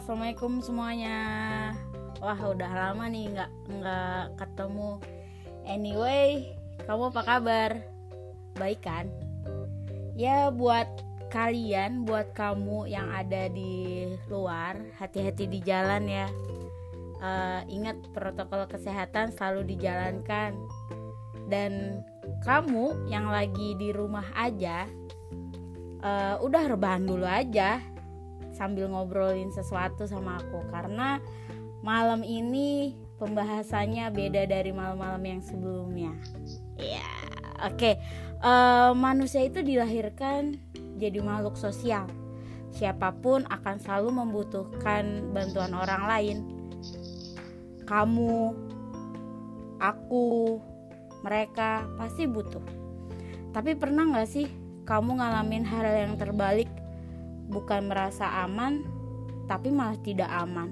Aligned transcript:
assalamualaikum 0.00 0.64
semuanya. 0.64 1.18
Wah 2.24 2.40
udah 2.40 2.72
lama 2.72 3.04
nih 3.04 3.36
nggak 3.36 3.52
nggak 3.68 4.24
ketemu. 4.40 4.96
Anyway, 5.68 6.56
kamu 6.88 7.12
apa 7.12 7.20
kabar? 7.20 7.70
Baik 8.56 8.80
kan? 8.80 9.12
Ya 10.16 10.48
buat 10.48 10.88
kalian, 11.28 12.08
buat 12.08 12.32
kamu 12.32 12.88
yang 12.88 13.12
ada 13.12 13.52
di 13.52 14.08
luar, 14.32 14.80
hati-hati 14.96 15.44
di 15.44 15.60
jalan 15.60 16.08
ya. 16.08 16.32
Uh, 17.20 17.60
ingat 17.68 18.00
protokol 18.16 18.64
kesehatan 18.72 19.36
selalu 19.36 19.76
dijalankan. 19.76 20.56
Dan 21.44 22.00
kamu 22.48 23.04
yang 23.12 23.28
lagi 23.28 23.76
di 23.76 23.92
rumah 23.92 24.24
aja, 24.32 24.88
uh, 26.00 26.40
udah 26.40 26.72
rebahan 26.72 27.04
dulu 27.04 27.28
aja 27.28 27.99
sambil 28.60 28.92
ngobrolin 28.92 29.48
sesuatu 29.48 30.04
sama 30.04 30.36
aku 30.36 30.60
karena 30.68 31.16
malam 31.80 32.20
ini 32.20 32.92
pembahasannya 33.16 34.12
beda 34.12 34.44
dari 34.44 34.68
malam-malam 34.68 35.24
yang 35.24 35.40
sebelumnya. 35.40 36.12
Ya, 36.76 37.08
oke. 37.64 37.76
Okay. 37.80 37.94
Uh, 38.40 38.92
eh, 38.92 38.92
manusia 38.96 39.44
itu 39.44 39.64
dilahirkan 39.64 40.60
jadi 41.00 41.24
makhluk 41.24 41.56
sosial. 41.56 42.04
Siapa 42.76 43.16
pun 43.20 43.48
akan 43.48 43.76
selalu 43.80 44.24
membutuhkan 44.24 45.32
bantuan 45.32 45.72
orang 45.72 46.04
lain. 46.04 46.38
Kamu, 47.88 48.56
aku, 49.80 50.60
mereka 51.24 51.88
pasti 51.96 52.28
butuh. 52.28 52.62
Tapi 53.50 53.74
pernah 53.76 54.06
nggak 54.08 54.28
sih 54.28 54.46
kamu 54.88 55.20
ngalamin 55.20 55.66
hal 55.66 55.84
yang 55.84 56.14
terbalik 56.16 56.70
bukan 57.50 57.90
merasa 57.90 58.46
aman 58.46 58.86
tapi 59.50 59.74
malah 59.74 59.98
tidak 59.98 60.30
aman. 60.30 60.70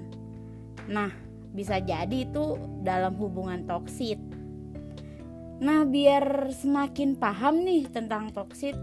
Nah, 0.87 1.11
bisa 1.51 1.83
jadi 1.83 2.23
itu 2.23 2.55
dalam 2.81 3.19
hubungan 3.19 3.67
toksit. 3.67 4.17
Nah, 5.59 5.83
biar 5.83 6.55
semakin 6.55 7.19
paham 7.19 7.67
nih 7.67 7.91
tentang 7.91 8.31
toksit, 8.31 8.79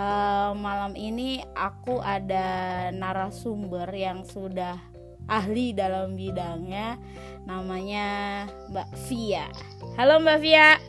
uh, 0.00 0.56
malam 0.56 0.96
ini 0.96 1.44
aku 1.52 2.00
ada 2.00 2.88
narasumber 2.96 3.92
yang 3.92 4.24
sudah 4.24 4.80
ahli 5.28 5.76
dalam 5.76 6.16
bidangnya, 6.16 6.96
namanya 7.44 8.48
Mbak 8.72 8.90
Via. 9.04 9.44
Halo 10.00 10.16
Mbak 10.24 10.38
Via. 10.40 10.80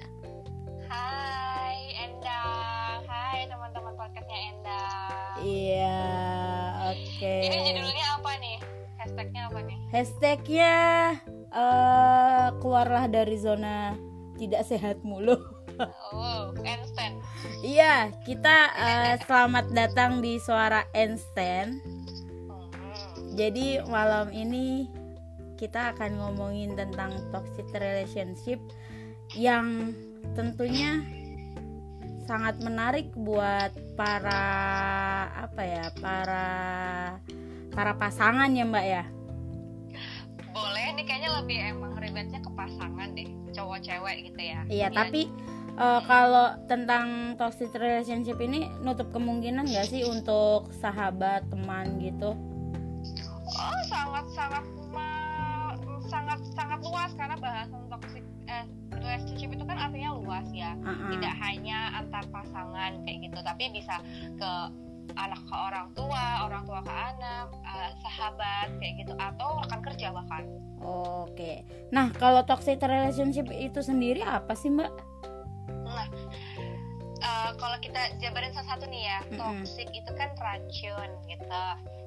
Iya, 5.40 5.96
oke. 6.04 6.29
Okay. 7.20 7.52
Ini 7.52 7.76
judulnya 7.76 8.08
apa 8.16 8.32
nih? 8.40 8.58
Hashtagnya 8.96 9.42
apa 9.52 9.60
nih? 9.68 9.78
Hashtagnya 9.92 10.76
uh, 11.52 12.48
keluarlah 12.64 13.12
dari 13.12 13.36
zona 13.36 14.00
tidak 14.40 14.64
sehat 14.64 15.04
mulu. 15.04 15.36
Oh, 16.12 16.52
Einstein. 16.60 17.24
Iya, 17.64 18.12
kita 18.28 18.58
uh, 18.76 19.16
selamat 19.24 19.72
datang 19.72 20.20
di 20.20 20.36
suara 20.36 20.84
Einstein. 20.92 21.80
Hmm. 22.52 22.68
Jadi 23.40 23.80
malam 23.88 24.28
ini 24.36 24.92
kita 25.56 25.96
akan 25.96 26.20
ngomongin 26.20 26.76
tentang 26.76 27.16
toxic 27.32 27.64
relationship 27.72 28.60
yang 29.40 29.96
tentunya 30.36 31.00
sangat 32.30 32.62
menarik 32.62 33.10
buat 33.18 33.74
para 33.98 34.46
apa 35.34 35.62
ya 35.66 35.90
para 35.98 36.46
para 37.74 37.98
pasangan 37.98 38.54
ya 38.54 38.70
mbak 38.70 38.86
ya 38.86 39.04
boleh 40.54 40.94
nih 40.94 41.06
kayaknya 41.10 41.30
lebih 41.42 41.58
emang 41.74 41.98
ribetnya 41.98 42.38
ke 42.38 42.52
pasangan 42.54 43.18
deh 43.18 43.26
cowok 43.50 43.82
cewek 43.82 44.30
gitu 44.30 44.42
ya 44.46 44.62
iya 44.70 44.88
ya. 44.88 44.88
tapi 44.94 45.26
uh, 45.82 46.06
kalau 46.06 46.54
tentang 46.70 47.34
toxic 47.42 47.74
relationship 47.74 48.38
ini 48.38 48.70
nutup 48.86 49.10
kemungkinan 49.10 49.66
gak 49.66 49.90
sih 49.90 50.06
untuk 50.06 50.70
sahabat 50.78 51.50
teman 51.50 51.98
gitu 51.98 52.38
oh 53.58 53.82
sangat 53.90 54.26
sangat 54.38 54.64
sangat 56.10 56.40
sangat 56.54 56.80
luas 56.86 57.10
karena 57.18 57.36
bahasan 57.42 57.82
toxic 57.90 58.22
eh, 58.46 58.66
relationship 58.94 59.50
itu 59.50 59.64
kan 59.66 59.78
artinya 59.82 60.14
luas 60.14 60.46
ya 60.54 60.78
uh 60.86 60.94
-uh. 60.94 61.10
tidak 61.18 61.34
hanya 61.42 61.59
antar 62.20 62.44
pasangan 62.44 62.92
kayak 63.08 63.32
gitu. 63.32 63.40
Tapi 63.40 63.64
bisa 63.72 63.96
ke 64.36 64.52
anak 65.18 65.42
ke 65.42 65.56
orang 65.58 65.88
tua 65.98 66.46
orang 66.46 66.64
tua 66.70 66.86
ke 66.86 66.94
anak 66.94 67.48
uh, 67.64 67.92
sahabat 68.04 68.76
kayak 68.84 69.08
gitu. 69.08 69.14
Atau 69.16 69.64
rekan 69.64 69.80
kerja 69.80 70.12
bahkan. 70.12 70.44
Oke. 70.84 71.64
Nah 71.96 72.12
kalau 72.20 72.44
toxic 72.44 72.84
relationship 72.84 73.48
itu 73.56 73.80
sendiri 73.80 74.20
apa 74.20 74.52
sih 74.52 74.68
mbak? 74.68 74.92
Nah 75.88 76.08
uh, 77.24 77.52
kalau 77.56 77.78
kita 77.80 78.20
jabarin 78.20 78.52
satu-satu 78.52 78.86
nih 78.92 79.04
ya 79.08 79.18
mm 79.24 79.28
-hmm. 79.32 79.40
toxic 79.40 79.88
itu 79.96 80.12
kan 80.16 80.30
racun 80.36 81.10
gitu 81.28 81.46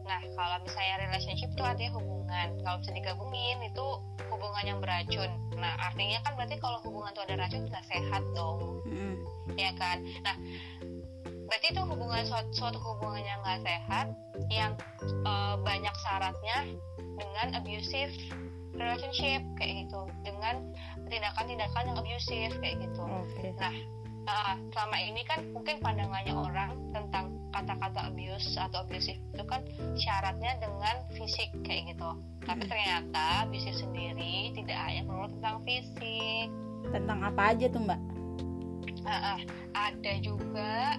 Nah, 0.02 0.20
kalau 0.34 0.56
misalnya 0.66 0.94
relationship 1.08 1.50
itu 1.54 1.62
artinya 1.62 1.92
hubungan. 1.98 2.48
Kalau 2.62 2.76
bisa 2.82 2.90
digabungin 2.94 3.58
itu 3.62 3.86
hubungan 4.32 4.64
yang 4.64 4.78
beracun. 4.82 5.30
Nah, 5.56 5.72
artinya 5.78 6.18
kan 6.26 6.32
berarti 6.34 6.56
kalau 6.58 6.78
hubungan 6.82 7.12
itu 7.14 7.22
ada 7.28 7.34
racun 7.38 7.62
nggak 7.68 7.86
sehat 7.86 8.22
dong, 8.34 8.58
mm. 8.88 9.16
ya 9.54 9.70
kan? 9.78 10.02
Nah, 10.24 10.36
berarti 11.46 11.66
itu 11.70 11.82
hubungan 11.84 12.22
suatu, 12.26 12.50
suatu 12.50 12.78
hubungan 12.80 13.22
yang 13.22 13.38
nggak 13.44 13.62
sehat, 13.62 14.06
yang 14.50 14.72
uh, 15.28 15.54
banyak 15.60 15.94
syaratnya 16.02 16.58
dengan 16.98 17.46
abusive 17.54 18.14
relationship 18.72 19.44
kayak 19.60 19.86
gitu, 19.86 20.00
dengan 20.24 20.72
tindakan-tindakan 21.12 21.92
yang 21.92 21.96
abusive 22.00 22.52
kayak 22.58 22.76
gitu. 22.80 23.04
Okay. 23.04 23.52
Nah, 23.60 23.74
uh, 24.28 24.54
selama 24.74 24.96
ini 24.98 25.22
kan 25.26 25.40
mungkin 25.50 25.78
pandangannya 25.82 26.34
orang 26.34 26.70
tentang 26.94 27.34
kata-kata 27.52 28.08
abuse 28.08 28.56
atau 28.56 28.82
abusive 28.82 29.20
itu 29.36 29.44
kan 29.44 29.60
syaratnya 29.94 30.56
dengan 30.58 30.96
fisik 31.14 31.52
kayak 31.62 31.94
gitu. 31.94 32.10
Tapi 32.42 32.64
ternyata 32.66 33.46
abusive 33.46 33.76
sendiri 33.76 34.50
tidak 34.56 34.78
hanya 34.88 35.02
perlu 35.06 35.26
tentang 35.38 35.56
fisik. 35.62 36.48
Tentang 36.90 37.18
apa 37.22 37.54
aja 37.54 37.66
tuh 37.70 37.82
mbak? 37.84 38.00
Uh, 39.02 39.10
uh, 39.10 39.38
ada 39.74 40.12
juga 40.22 40.98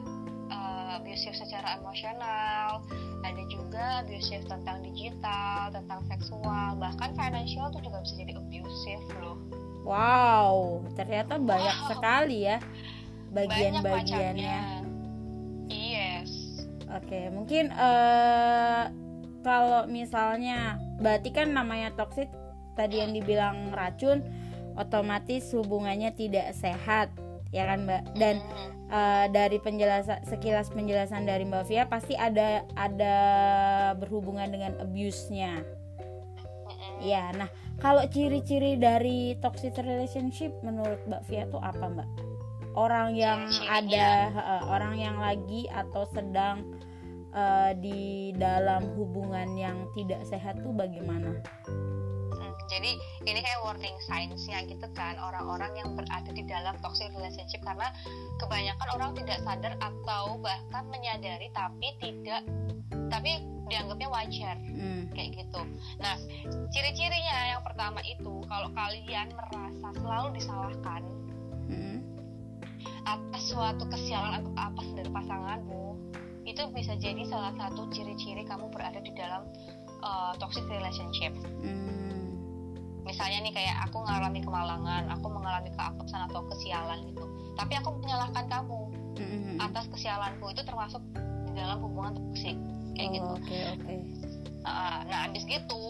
uh, 0.51 0.99
abusive 0.99 1.35
secara 1.35 1.79
emosional 1.79 2.83
ada 3.23 3.43
juga 3.47 4.03
abusive 4.03 4.43
tentang 4.51 4.83
digital 4.83 5.71
tentang 5.71 6.03
seksual 6.11 6.75
bahkan 6.75 7.15
financial 7.15 7.71
tuh 7.71 7.79
juga 7.79 8.03
bisa 8.03 8.13
jadi 8.19 8.35
abusive 8.35 9.05
loh. 9.23 9.39
Wow 9.87 10.83
ternyata 10.95 11.39
banyak 11.39 11.77
wow. 11.83 11.87
sekali 11.95 12.37
ya 12.47 12.59
bagian-bagiannya. 13.33 14.85
Yes. 15.67 16.29
Oke, 16.93 17.33
mungkin 17.33 17.73
uh, 17.73 18.93
kalau 19.41 19.89
misalnya 19.89 20.77
berarti 21.01 21.33
kan 21.33 21.51
namanya 21.51 21.89
toxic 21.97 22.29
tadi 22.77 23.01
yang 23.01 23.17
dibilang 23.17 23.73
racun, 23.73 24.21
otomatis 24.77 25.49
hubungannya 25.57 26.13
tidak 26.13 26.53
sehat, 26.53 27.09
ya 27.49 27.65
kan 27.65 27.89
Mbak? 27.89 28.03
Dan 28.17 28.37
uh, 28.93 29.25
dari 29.33 29.57
penjelasan 29.57 30.21
sekilas 30.29 30.69
penjelasan 30.69 31.25
dari 31.25 31.49
Mbak 31.49 31.65
Via 31.65 31.83
pasti 31.89 32.13
ada 32.13 32.61
ada 32.77 33.17
berhubungan 33.97 34.53
dengan 34.53 34.77
abuse-nya. 34.77 35.65
Ya, 37.03 37.33
nah 37.35 37.49
kalau 37.81 38.05
ciri-ciri 38.07 38.77
dari 38.79 39.35
toxic 39.41 39.75
relationship 39.81 40.53
menurut 40.61 41.01
Mbak 41.09 41.23
Via 41.25 41.43
tuh 41.49 41.59
apa 41.59 41.89
Mbak? 41.89 42.32
Orang 42.73 43.13
yang 43.13 43.49
ada 43.69 44.33
uh, 44.33 44.63
orang 44.69 44.97
yang 44.97 45.17
lagi 45.21 45.69
atau 45.69 46.05
sedang 46.09 46.65
uh, 47.33 47.71
di 47.77 48.33
dalam 48.37 48.85
hubungan 48.97 49.53
yang 49.57 49.77
tidak 49.93 50.21
sehat 50.25 50.57
tuh 50.61 50.73
bagaimana? 50.73 51.37
Hmm, 52.33 52.53
jadi 52.69 52.97
ini 53.29 53.39
kayak 53.41 53.61
warning 53.61 53.97
signs-nya 54.09 54.65
gitu 54.65 54.87
kan 54.97 55.17
orang-orang 55.21 55.73
yang 55.77 55.89
berada 55.93 56.31
di 56.33 56.43
dalam 56.49 56.73
toxic 56.81 57.13
relationship 57.13 57.61
karena 57.61 57.93
kebanyakan 58.41 58.87
orang 58.97 59.11
tidak 59.17 59.39
sadar 59.45 59.73
atau 59.77 60.41
bahkan 60.41 60.83
menyadari 60.89 61.49
tapi 61.53 61.93
tidak 62.01 62.41
tapi 63.13 63.45
dianggapnya 63.69 64.09
wajar 64.09 64.57
hmm. 64.57 65.13
kayak 65.13 65.45
gitu. 65.45 65.61
Nah 66.01 66.17
ciri-cirinya 66.73 67.57
yang 67.57 67.61
pertama 67.61 68.01
itu 68.01 68.41
kalau 68.49 68.69
kalian 68.73 69.29
merasa 69.37 69.87
selalu 70.01 70.27
disalahkan 70.41 71.01
hmm 71.69 72.12
atas 73.03 73.41
suatu 73.51 73.83
kesialan 73.91 74.43
atau 74.43 74.51
apa 74.55 74.81
dari 74.95 75.09
pasanganmu 75.11 75.83
itu 76.43 76.61
bisa 76.75 76.93
jadi 76.99 77.23
salah 77.27 77.55
satu 77.55 77.87
ciri-ciri 77.91 78.43
kamu 78.43 78.67
berada 78.71 78.99
di 78.99 79.11
dalam 79.15 79.47
uh, 80.03 80.35
toxic 80.39 80.63
relationship. 80.67 81.31
Hmm. 81.63 82.35
Misalnya 83.03 83.47
nih 83.47 83.53
kayak 83.55 83.75
aku 83.87 84.03
mengalami 84.03 84.39
kemalangan, 84.43 85.03
aku 85.11 85.27
mengalami 85.27 85.69
keapesan 85.75 86.27
atau 86.31 86.43
kesialan 86.51 87.03
gitu. 87.11 87.23
Tapi 87.59 87.73
aku 87.79 87.95
menyalahkan 87.99 88.47
kamu 88.47 88.79
hmm. 89.19 89.55
atas 89.59 89.87
kesialanku 89.91 90.51
itu 90.51 90.61
termasuk 90.63 91.03
di 91.47 91.51
dalam 91.55 91.79
hubungan 91.83 92.15
toxic 92.15 92.55
kayak 92.95 93.09
oh, 93.09 93.15
gitu. 93.15 93.31
Okay, 93.43 93.63
okay. 93.75 93.97
uh, 94.67 94.99
nah 95.07 95.27
abis 95.31 95.43
gitu 95.47 95.83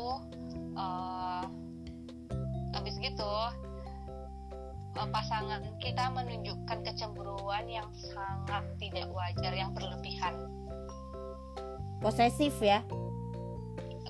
uh, 0.78 1.44
abis 2.74 2.96
gitu 3.02 3.34
uh, 4.98 5.10
pasangan 5.10 5.62
kita 5.82 6.10
menunjukkan 6.14 6.78
kecemburuan 6.86 7.66
yang 7.66 7.90
sangat 7.94 8.64
tidak 8.78 9.10
wajar 9.10 9.54
yang 9.54 9.72
berlebihan. 9.74 10.34
Posesif 12.00 12.60
ya? 12.60 12.84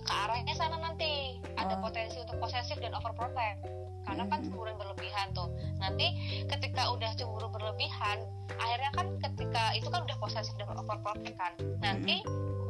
Ke 0.03 0.13
arahnya 0.27 0.53
sana 0.57 0.81
nanti. 0.81 1.39
Ada 1.55 1.79
Oh. 1.79 1.81
potensi 1.85 2.17
untuk 2.19 2.41
posesif 2.41 2.75
dan 2.81 2.91
overprotect. 2.97 3.63
Karena 4.03 4.27
kan 4.27 4.43
Mhm. 4.43 4.51
cemburu 4.51 4.73
berlebihan 4.75 5.31
tuh. 5.31 5.47
Nanti 5.79 6.11
ketika 6.43 6.91
udah 6.91 7.15
cemburu 7.15 7.47
berlebihan 7.47 8.19
akhirnya 8.59 8.91
kan 8.91 9.07
ketika 9.23 9.71
itu 9.71 9.87
kan 9.87 10.03
udah 10.03 10.17
posesif 10.19 10.51
dan 10.59 10.67
overprotect 10.75 11.35
kan. 11.39 11.53
Nanti 11.79 12.19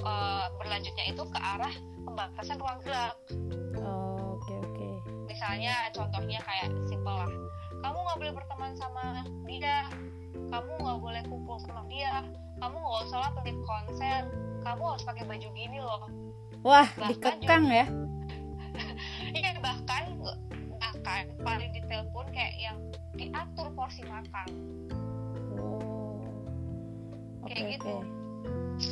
eh, 0.04 0.46
berlanjutnya 0.60 1.06
itu 1.10 1.24
ke 1.24 1.40
arah 1.40 1.72
pembatasan 2.04 2.60
ruang 2.60 2.76
gerak. 2.84 3.16
Oh, 3.80 4.36
oke 4.36 4.52
oke. 4.52 4.90
Misalnya 5.26 5.88
contohnya 5.96 6.44
kayak 6.44 6.76
simple 6.86 7.14
lah 7.14 7.32
kamu 7.84 7.98
nggak 8.00 8.18
boleh 8.24 8.34
berteman 8.34 8.72
sama 8.80 9.28
dia. 9.44 9.86
Kamu 10.50 10.72
nggak 10.80 11.00
boleh 11.04 11.22
kumpul 11.28 11.60
sama 11.60 11.84
dia. 11.92 12.24
Kamu 12.64 12.76
nggak 12.80 13.02
usah 13.12 13.20
lah 13.20 13.32
pergi 13.36 13.54
konser. 13.68 14.22
Kamu 14.64 14.82
harus 14.96 15.04
pakai 15.04 15.24
baju 15.28 15.48
gini 15.52 15.78
loh. 15.84 16.08
Wah 16.64 16.88
Bahkan 16.96 17.44
dikekang 17.44 17.68
ya. 17.68 17.88
Iya 19.38 19.62
bahkan 19.62 20.18
bahkan 20.82 21.30
paling 21.46 21.70
detail 21.78 22.10
pun 22.10 22.26
kayak 22.34 22.58
yang 22.58 22.78
diatur 23.14 23.70
porsi 23.78 24.02
makan. 24.10 24.48
Oh. 25.60 26.18
Oke 27.46 27.54
Kayak 27.54 27.62
oke 27.62 27.74
gitu. 27.78 27.96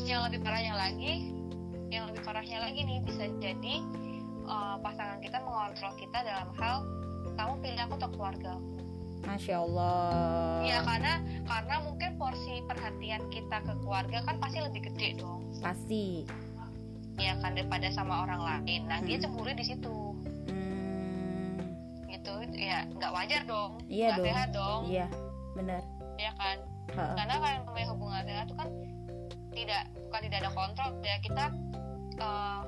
yang 0.06 0.22
lebih 0.30 0.40
parahnya 0.46 0.78
lagi 0.78 1.34
yang 1.92 2.08
lebih 2.08 2.22
parahnya 2.24 2.62
lagi 2.64 2.86
nih 2.86 3.00
bisa 3.04 3.28
jadi 3.42 3.76
uh, 4.46 4.78
pasangan 4.80 5.20
kita 5.20 5.42
mengontrol 5.44 5.92
kita 6.00 6.20
dalam 6.24 6.50
hal 6.56 6.86
kamu 7.36 7.54
pilih 7.60 7.80
aku 7.84 7.94
atau 8.00 8.10
keluarga 8.16 8.54
masya 9.22 9.62
allah. 9.62 10.62
Iya 10.62 10.80
karena 10.82 11.14
karena 11.46 11.76
mungkin 11.82 12.10
porsi 12.18 12.62
perhatian 12.66 13.22
kita 13.30 13.58
ke 13.62 13.74
keluarga 13.80 14.18
kan 14.26 14.36
pasti 14.38 14.60
lebih 14.60 14.82
gede 14.92 15.22
dong. 15.22 15.42
Pasti. 15.60 16.26
Ya 17.20 17.38
kan 17.38 17.54
daripada 17.54 17.92
sama 17.92 18.26
orang 18.26 18.42
lain. 18.42 18.82
Nah 18.90 19.00
dia 19.04 19.18
Hmm. 19.20 19.24
cemburu 19.30 19.52
di 19.54 19.66
situ. 19.66 19.98
Hmm, 20.50 21.60
gitu 22.10 22.34
ya 22.56 22.88
nggak 22.90 23.12
wajar 23.14 23.42
dong. 23.46 23.72
Iya 23.86 24.08
nggak 24.10 24.18
dong. 24.18 24.26
sehat 24.26 24.48
dong. 24.52 24.82
Iya 24.90 25.08
benar. 25.54 25.82
Ya 26.18 26.32
kan? 26.36 26.58
Heeh. 26.92 27.14
karena 27.16 27.34
kalau 27.40 27.52
yang 27.56 27.64
namanya 27.64 27.88
hubungan 27.96 28.22
sehat 28.28 28.46
itu 28.46 28.56
kan 28.58 28.70
tidak 29.52 29.84
bukan 29.96 30.22
tidak 30.28 30.38
ada 30.44 30.52
kontrol 30.52 30.92
ya. 31.02 31.18
Kita 31.20 31.44
eh, 32.20 32.62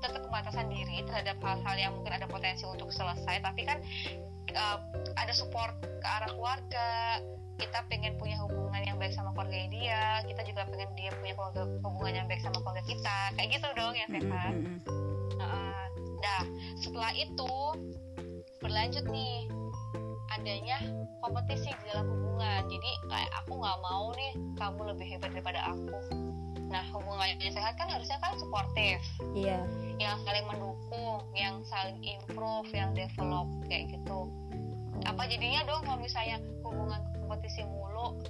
tetap 0.00 0.20
pembatasan 0.24 0.66
diri 0.70 1.02
terhadap 1.04 1.36
hal-hal 1.42 1.76
yang 1.76 1.92
mungkin 1.92 2.12
ada 2.14 2.24
potensi 2.24 2.64
untuk 2.64 2.88
selesai. 2.88 3.42
Tapi 3.42 3.62
kan 3.64 3.78
eh, 4.54 4.78
ada 5.16 5.32
support 5.34 5.74
ke 5.82 6.06
arah 6.06 6.30
keluarga 6.32 6.88
kita 7.60 7.84
pengen 7.92 8.16
punya 8.16 8.40
hubungan 8.40 8.80
yang 8.88 8.96
baik 8.96 9.12
sama 9.12 9.36
keluarga 9.36 9.68
dia 9.68 10.24
kita 10.24 10.42
juga 10.48 10.64
pengen 10.64 10.88
dia 10.96 11.12
punya 11.20 11.34
keluarga, 11.36 11.62
hubungan 11.84 12.12
yang 12.24 12.26
baik 12.26 12.40
sama 12.40 12.56
keluarga 12.64 12.84
kita 12.88 13.18
kayak 13.36 13.48
gitu 13.52 13.68
dong 13.76 13.92
Mm, 14.10 14.26
sehat 14.26 14.52
mm, 14.54 14.62
mm, 14.64 14.70
mm. 14.74 14.78
Heeh. 15.40 15.84
Nah, 16.20 16.40
setelah 16.76 17.12
itu 17.14 17.52
berlanjut 18.60 19.04
nih 19.08 19.46
adanya 20.30 20.78
kompetisi 21.20 21.70
di 21.70 21.84
dalam 21.90 22.06
hubungan. 22.06 22.60
Jadi 22.70 22.90
kayak 23.10 23.30
aku 23.44 23.52
nggak 23.58 23.78
mau 23.82 24.04
nih 24.14 24.32
kamu 24.56 24.80
lebih 24.94 25.06
hebat 25.16 25.30
daripada 25.34 25.60
aku. 25.74 25.98
Nah, 26.70 26.86
hubungan 26.94 27.34
yang 27.42 27.50
sehat 27.50 27.74
kan 27.74 27.90
harusnya 27.90 28.14
kan 28.22 28.38
suportif, 28.38 29.02
iya 29.34 29.66
yang 29.98 30.16
saling 30.24 30.46
mendukung, 30.48 31.20
yang 31.34 31.60
saling 31.66 31.98
improve, 32.00 32.70
yang 32.70 32.94
develop 32.94 33.50
kayak 33.66 33.90
gitu. 33.90 34.30
Apa 35.04 35.26
jadinya 35.26 35.66
dong 35.66 35.82
kalau 35.82 35.98
misalnya 35.98 36.38
hubungan 36.62 37.02
kompetisi 37.26 37.66
mulu? 37.66 38.22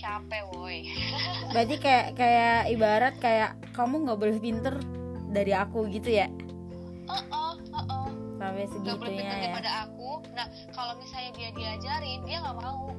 Capek, 0.00 0.42
woi. 0.56 0.88
berarti 1.54 1.76
kayak 1.78 2.06
kayak 2.18 2.60
ibarat 2.72 3.14
kayak 3.20 3.54
kamu 3.76 4.08
nggak 4.08 4.18
boleh 4.18 4.38
pinter 4.42 4.74
dari 5.34 5.52
aku 5.54 5.86
gitu 5.90 6.10
ya 6.14 6.26
Heeh, 7.04 7.24
heeh. 7.28 7.53
Sampai 8.44 8.64
segitunya 8.68 9.24
ya 9.24 9.32
daripada 9.40 9.70
aku. 9.88 10.10
Nah, 10.36 10.46
kalau 10.76 10.94
misalnya 11.00 11.30
dia 11.32 11.48
diajarin, 11.56 12.20
dia 12.28 12.36
nggak 12.44 12.58
mau. 12.60 12.92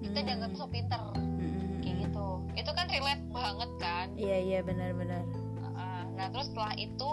Kita 0.00 0.18
Hmm. 0.18 0.26
dianggap 0.26 0.52
so 0.56 0.64
pinter, 0.66 1.02
Mm, 1.14 1.22
mm, 1.22 1.38
mm, 1.38 1.70
kayak 1.84 1.96
gitu. 2.08 2.28
Itu 2.56 2.70
kan 2.74 2.86
relate 2.90 3.24
banget 3.30 3.70
kan. 3.78 4.06
iya 4.16 4.38
iya 4.40 4.58
benar-benar 4.64 5.22
Uh, 5.80 6.04
Nah, 6.18 6.28
terus 6.28 6.52
setelah 6.52 6.76
itu, 6.76 7.08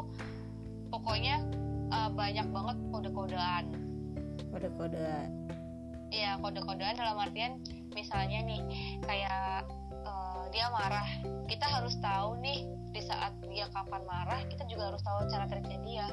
pokoknya 0.89 1.39
uh, 1.87 2.09
banyak 2.11 2.47
banget 2.51 2.77
kode-kodean. 2.91 3.63
kode-kode 4.51 5.31
Iya, 6.07 6.39
kode-kodean 6.39 6.95
dalam 6.95 7.19
artian, 7.19 7.59
misalnya 7.91 8.39
nih, 8.43 8.59
kayak 9.03 9.67
uh, 10.03 10.47
dia 10.51 10.67
marah. 10.71 11.07
Kita 11.47 11.67
harus 11.67 11.95
tahu 11.99 12.39
nih, 12.39 12.63
di 12.91 13.01
saat 13.03 13.35
dia 13.47 13.67
kapan 13.71 14.03
marah, 14.07 14.39
kita 14.47 14.63
juga 14.67 14.91
harus 14.91 15.03
tahu 15.03 15.27
cara 15.27 15.45
triknya 15.47 15.79
dia. 15.83 16.07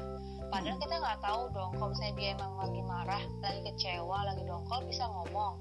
Padahal 0.49 0.77
kita 0.77 0.95
nggak 1.01 1.19
tahu 1.21 1.41
dong, 1.51 1.71
kalau 1.75 1.89
misalnya 1.91 2.13
dia 2.15 2.29
emang 2.37 2.53
lagi 2.57 2.81
marah, 2.85 3.23
lagi 3.41 3.61
kecewa, 3.71 4.17
lagi 4.23 4.43
dongkol, 4.45 4.81
bisa 4.87 5.03
ngomong, 5.09 5.53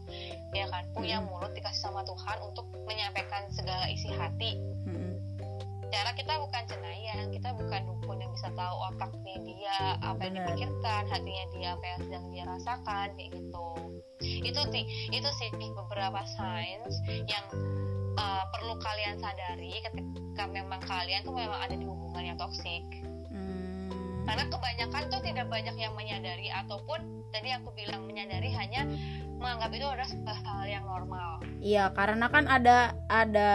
ya 0.53 0.67
kan? 0.69 0.85
Punya 0.93 1.19
Hmm. 1.19 1.29
mulut 1.33 1.53
dikasih 1.57 1.89
sama 1.89 2.05
Tuhan 2.05 2.39
untuk 2.45 2.67
menyampaikan 2.85 3.49
segala 3.51 3.89
isi 3.91 4.13
hati. 4.13 4.61
Mm, 4.85 4.95
mm. 4.95 5.15
Cara 5.89 6.11
kita 6.19 6.37
bukan 6.43 6.63
cenayang, 6.67 7.31
kita 7.31 7.49
bukan 7.55 7.81
dukun 7.87 8.19
yang 8.19 8.33
bisa 8.35 8.51
tahu 8.53 8.75
otaknya 8.93 9.37
dia, 9.47 9.79
apa 10.03 10.21
yang 10.27 10.35
dipikirkan, 10.43 11.03
hatinya 11.07 11.45
dia, 11.55 11.69
apa 11.79 11.85
yang 11.87 11.99
sedang 12.03 12.25
dia 12.35 12.45
rasakan, 12.45 13.07
kayak 13.15 13.31
gitu. 13.31 13.69
Itu 14.21 14.61
sih, 14.75 14.85
itu 15.15 15.29
sih 15.39 15.49
beberapa 15.55 16.21
signs 16.35 16.95
yang 17.31 17.47
uh, 18.19 18.45
perlu 18.51 18.75
kalian 18.83 19.23
sadari 19.23 19.81
ketika 19.87 20.45
memang 20.51 20.83
kalian 20.83 21.23
tuh 21.23 21.35
memang 21.35 21.61
ada 21.63 21.75
di 21.79 21.87
hubungan 21.87 22.35
yang 22.35 22.39
toksik. 22.39 22.83
Karena 24.35 24.51
kebanyakan 24.51 25.03
tuh 25.07 25.21
tidak 25.23 25.47
banyak 25.47 25.77
yang 25.79 25.95
menyadari 25.95 26.51
ataupun 26.51 26.99
tadi 27.31 27.55
aku 27.55 27.71
bilang 27.71 28.03
menyadari 28.03 28.51
hanya 28.51 28.83
menganggap 29.39 29.71
itu 29.71 29.87
adalah 29.87 30.09
sebuah 30.09 30.39
hal 30.43 30.61
yang 30.67 30.85
normal. 30.85 31.31
iya 31.61 31.95
karena 31.95 32.27
kan 32.27 32.45
ada 32.45 32.99
ada 33.07 33.51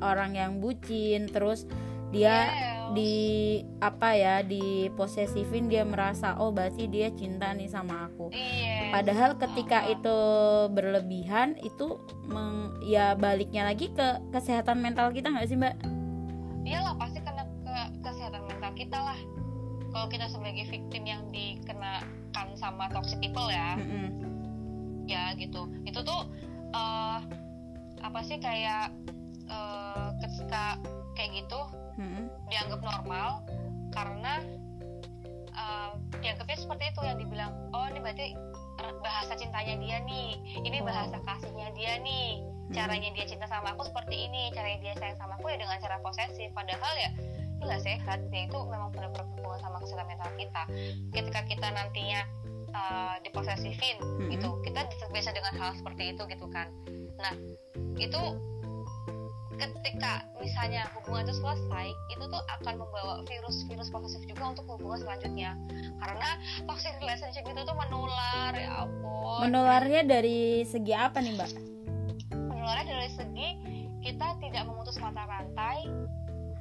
orang 0.00 0.32
yang 0.32 0.52
bucin 0.58 1.28
terus 1.28 1.68
dia 2.08 2.48
Yes. 2.48 2.92
di 2.94 3.14
apa 3.80 4.14
ya 4.14 4.40
di 4.40 4.88
posesifin 4.92 5.66
dia 5.66 5.82
merasa 5.82 6.36
oh 6.36 6.52
berarti 6.52 6.86
dia 6.86 7.10
cinta 7.10 7.50
nih 7.50 7.66
sama 7.66 8.06
aku 8.06 8.28
Iya. 8.30 8.92
padahal 8.92 9.30
ketika 9.36 9.84
Uh-uh. 9.84 9.94
itu 9.98 10.18
berlebihan 10.70 11.56
itu 11.60 11.98
meng, 12.24 12.76
ya 12.80 13.12
baliknya 13.12 13.66
lagi 13.66 13.90
ke 13.90 14.20
kesehatan 14.30 14.78
mental 14.78 15.10
kita 15.10 15.28
nggak 15.28 15.48
sih 15.48 15.58
mbak 15.58 15.74
iyalah 16.62 16.94
pasti 16.94 17.18
kena 17.18 17.44
ke 17.44 17.74
kesehatan 18.00 18.42
mental 18.46 18.72
kita 18.72 18.98
lah 19.00 19.18
kalau 19.94 20.10
kita 20.10 20.26
sebagai 20.26 20.66
victim 20.66 21.06
yang 21.06 21.22
dikenakan 21.30 22.58
sama 22.58 22.90
toxic 22.90 23.22
people 23.22 23.46
ya 23.46 23.78
Mm-mm. 23.78 24.10
ya 25.06 25.30
gitu 25.38 25.70
itu 25.86 26.02
tuh 26.02 26.26
eh, 26.74 27.18
apa 28.02 28.20
sih 28.26 28.42
kayak 28.42 28.90
eh, 29.46 30.08
ketika 30.18 30.82
kayak 31.14 31.46
gitu 31.46 31.60
Mm-mm. 31.94 32.26
dianggap 32.50 32.82
normal 32.82 33.46
karena 33.94 34.42
eh, 35.54 35.90
dianggapnya 36.18 36.58
seperti 36.58 36.84
itu 36.90 37.00
yang 37.06 37.16
dibilang 37.22 37.54
oh 37.70 37.86
ini 37.86 38.02
berarti 38.02 38.34
bahasa 39.00 39.38
cintanya 39.38 39.78
dia 39.78 40.02
nih 40.02 40.42
ini 40.66 40.82
Oh. 40.82 40.90
bahasa 40.90 41.16
kasihnya 41.22 41.70
dia 41.78 42.02
nih 42.02 42.42
caranya 42.74 43.14
dia 43.14 43.24
cinta 43.24 43.46
sama 43.46 43.70
aku 43.72 43.86
seperti 43.86 44.26
ini 44.26 44.50
caranya 44.50 44.82
dia 44.82 44.94
sayang 44.98 45.16
sama 45.16 45.38
aku 45.38 45.46
ya 45.52 45.56
dengan 45.62 45.78
cara 45.78 45.96
posesif 46.02 46.50
padahal 46.52 46.92
ya 46.98 47.10
nggak 47.64 47.82
sehat. 47.82 48.18
Ya 48.30 48.40
itu 48.46 48.58
memang 48.68 48.92
benar-benar 48.92 49.26
berhubungan 49.26 49.60
sama 49.60 49.76
kesehatan 49.80 50.06
mental 50.06 50.30
kita. 50.36 50.62
Ketika 51.12 51.40
kita 51.48 51.66
nantinya 51.72 52.20
uh, 52.74 53.14
diposesifin 53.22 53.96
Mm-mm. 54.02 54.30
gitu. 54.34 54.48
Kita 54.66 54.84
terbiasa 55.00 55.30
dengan 55.32 55.54
hal 55.56 55.70
seperti 55.78 56.12
itu 56.12 56.22
gitu 56.28 56.46
kan. 56.50 56.68
Nah 57.16 57.34
itu 57.96 58.20
ketika 59.54 60.26
misalnya 60.42 60.82
hubungan 60.98 61.30
itu 61.30 61.38
selesai 61.38 61.86
itu 62.10 62.24
tuh 62.26 62.42
akan 62.58 62.74
membawa 62.74 63.22
virus-virus 63.22 63.86
posesif 63.86 64.26
juga 64.26 64.50
untuk 64.50 64.66
hubungan 64.66 65.06
selanjutnya. 65.06 65.54
Karena 66.02 66.28
toxic 66.66 66.98
relationship 66.98 67.46
itu 67.46 67.60
tuh 67.62 67.76
menular 67.78 68.52
ya 68.52 68.82
ampun. 68.82 69.46
Menularnya 69.46 70.02
dari 70.02 70.66
segi 70.66 70.92
apa 70.92 71.22
nih 71.22 71.38
mbak? 71.38 71.50
Menularnya 72.34 72.86
dari 72.98 73.10
segi 73.14 73.48
kita 74.02 74.36
tidak 74.42 74.68
memutus 74.68 74.98
mata 75.00 75.22
rantai 75.24 75.86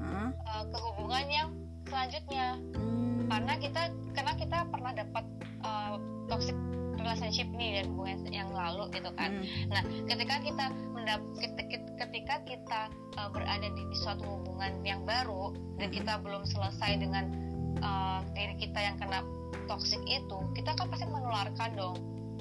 Hah? 0.03 0.29
uh, 0.31 0.63
ke 0.67 0.77
hubungan 0.91 1.25
yang 1.31 1.49
selanjutnya 1.87 2.47
Hmm. 2.73 3.29
karena 3.31 3.53
kita 3.57 3.81
karena 4.13 4.33
kita 4.35 4.57
pernah 4.67 4.91
dapat 4.91 5.25
uh, 5.63 5.95
toxic 6.27 6.55
relationship 6.99 7.47
nih 7.55 7.81
dan 7.81 7.85
hubungan 7.93 8.19
yang 8.31 8.49
lalu 8.53 8.87
gitu 8.93 9.11
kan 9.17 9.41
Mm. 9.43 9.71
nah 9.73 9.83
ketika 10.07 10.35
kita 10.39 10.65
mendap 10.95 11.19
ketika, 11.99 12.35
kita 12.47 12.81
uh, 13.19 13.27
berada 13.33 13.67
di 13.73 13.83
suatu 13.97 14.23
hubungan 14.39 14.79
yang 14.87 15.03
baru 15.03 15.51
dan 15.79 15.91
Mm. 15.91 15.95
kita 15.99 16.13
belum 16.23 16.43
selesai 16.47 17.01
dengan 17.01 17.27
uh, 17.83 18.23
diri 18.37 18.55
kita 18.55 18.79
yang 18.79 18.95
kena 18.95 19.19
toxic 19.67 19.99
itu 20.07 20.37
kita 20.55 20.71
kan 20.77 20.87
pasti 20.87 21.07
menularkan 21.09 21.75
dong 21.75 21.97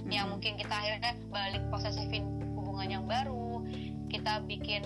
yang 0.07 0.31
Mm. 0.31 0.39
mungkin 0.39 0.53
kita 0.61 0.75
akhirnya 0.75 1.13
balik 1.33 1.63
posesifin 1.73 2.25
hubungan 2.55 2.89
yang 3.01 3.05
baru 3.09 3.65
kita 4.13 4.45
bikin 4.47 4.85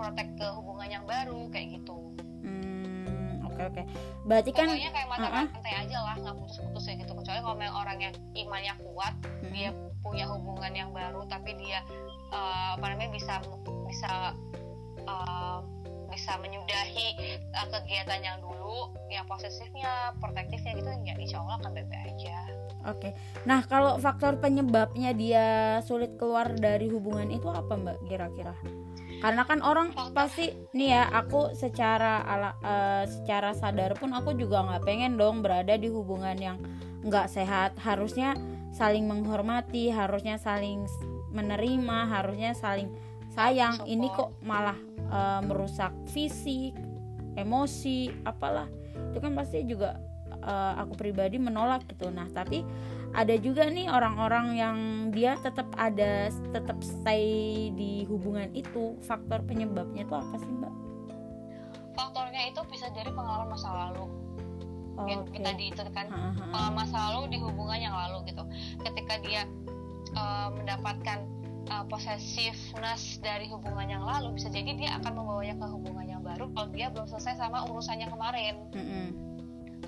protek 0.00 0.28
ke 0.40 0.46
hubungan 0.56 0.88
yang 0.88 1.04
baru 1.04 1.52
kayak 1.52 1.76
gitu 1.76 2.16
Hmm, 2.40 3.44
oke 3.44 3.60
oke 3.68 3.82
berarti 4.24 4.50
kan 4.56 4.64
pokoknya 4.72 4.90
kayak 4.96 5.08
mata 5.12 5.28
uh-uh. 5.28 5.46
rantai 5.52 5.74
aja 5.76 5.96
lah 6.00 6.14
nggak 6.16 6.36
putus-putus 6.40 6.82
kayak 6.88 6.98
gitu 7.04 7.12
kecuali 7.12 7.40
kalau 7.44 7.56
memang 7.60 7.76
orang 7.76 7.98
yang 8.00 8.14
imannya 8.32 8.74
kuat 8.80 9.14
Mm. 9.44 9.52
dia 9.52 9.70
punya 10.00 10.24
hubungan 10.28 10.72
yang 10.72 10.90
baru 10.96 11.28
tapi 11.28 11.52
dia 11.60 11.84
uh, 12.32 12.80
apa 12.80 12.86
namanya 12.96 13.12
bisa 13.12 13.44
bisa 13.84 14.32
uh, 15.04 15.60
bisa 16.08 16.32
menyudahi 16.40 17.08
uh, 17.52 17.66
kegiatan 17.68 18.20
yang 18.24 18.38
dulu 18.40 18.96
yang 19.12 19.28
posesifnya 19.28 20.16
protektifnya 20.16 20.72
gitu 20.80 20.88
ya 21.04 21.14
insya 21.20 21.44
Allah 21.44 21.60
akan 21.60 21.70
baik-baik 21.76 22.16
aja 22.16 22.38
Oke. 22.88 23.12
Nah, 23.44 23.60
kalau 23.68 24.00
faktor 24.00 24.40
penyebabnya 24.40 25.12
dia 25.12 25.46
sulit 25.84 26.16
keluar 26.16 26.48
dari 26.56 26.88
hubungan 26.88 27.28
itu 27.28 27.44
apa, 27.52 27.76
Mbak? 27.76 28.08
Kira-kira? 28.08 28.56
Karena 29.20 29.44
kan 29.44 29.60
orang 29.60 29.92
pasti 30.16 30.48
nih 30.72 30.96
ya, 30.96 31.04
aku 31.12 31.52
secara 31.52 32.24
ala, 32.24 32.50
eh, 32.64 33.04
secara 33.04 33.52
sadar 33.52 33.92
pun 34.00 34.16
aku 34.16 34.32
juga 34.32 34.64
nggak 34.64 34.82
pengen 34.88 35.20
dong 35.20 35.44
berada 35.44 35.76
di 35.76 35.92
hubungan 35.92 36.36
yang 36.40 36.56
nggak 37.04 37.28
sehat. 37.28 37.76
Harusnya 37.76 38.32
saling 38.72 39.04
menghormati, 39.04 39.92
harusnya 39.92 40.40
saling 40.40 40.88
menerima, 41.36 42.08
harusnya 42.08 42.56
saling 42.56 42.88
sayang. 43.36 43.84
Ini 43.84 44.08
kok 44.16 44.40
malah 44.40 44.76
eh, 44.96 45.40
merusak 45.44 45.92
fisik, 46.08 46.72
emosi, 47.36 48.24
apalah. 48.24 48.72
Itu 49.12 49.20
kan 49.20 49.36
pasti 49.36 49.68
juga 49.68 50.00
eh, 50.32 50.72
aku 50.80 50.96
pribadi 50.96 51.36
menolak 51.36 51.84
gitu. 51.92 52.08
Nah, 52.08 52.24
tapi 52.32 52.64
ada 53.10 53.34
juga 53.38 53.66
nih 53.66 53.90
orang-orang 53.90 54.46
yang 54.54 54.76
dia 55.10 55.34
tetap 55.42 55.66
ada 55.74 56.30
tetap 56.54 56.78
stay 56.82 57.68
di 57.74 58.06
hubungan 58.06 58.50
itu. 58.54 58.94
Faktor 59.02 59.42
penyebabnya 59.46 60.06
itu 60.06 60.14
apa 60.14 60.36
sih, 60.38 60.50
Mbak? 60.50 60.90
faktornya 62.00 62.42
itu 62.48 62.60
bisa 62.72 62.88
dari 62.96 63.12
pengalaman 63.12 63.52
masa 63.52 63.68
lalu 63.68 64.08
yang 65.08 65.24
Oke. 65.24 65.36
kita 65.40 65.50
di 65.56 65.64
itu 65.72 65.80
kan 65.92 66.06
Ha, 66.08 66.16
ha, 66.16 66.28
ha. 66.32 66.44
pengalaman 66.48 66.76
masa 66.84 66.96
lalu 67.12 67.20
di 67.32 67.38
hubungan 67.40 67.80
yang 67.80 67.92
lalu 67.96 68.24
gitu 68.28 68.42
ketika 68.84 69.14
dia 69.20 69.44
uh, 70.16 70.48
mendapatkan 70.52 71.24
uh, 71.72 71.84
possessiveness 71.88 73.20
dari 73.20 73.48
hubungan 73.48 73.88
yang 73.88 74.04
lalu 74.04 74.36
bisa 74.36 74.48
jadi 74.52 74.76
dia 74.76 74.90
akan 75.00 75.12
membawanya 75.12 75.56
ke 75.56 75.66
hubungan 75.68 76.06
yang 76.08 76.22
baru 76.24 76.48
kalau 76.52 76.68
dia 76.72 76.88
belum 76.92 77.08
selesai 77.08 77.36
sama 77.40 77.64
urusannya 77.68 78.08
kemarin 78.08 78.54
Mm-mm. 78.76 79.06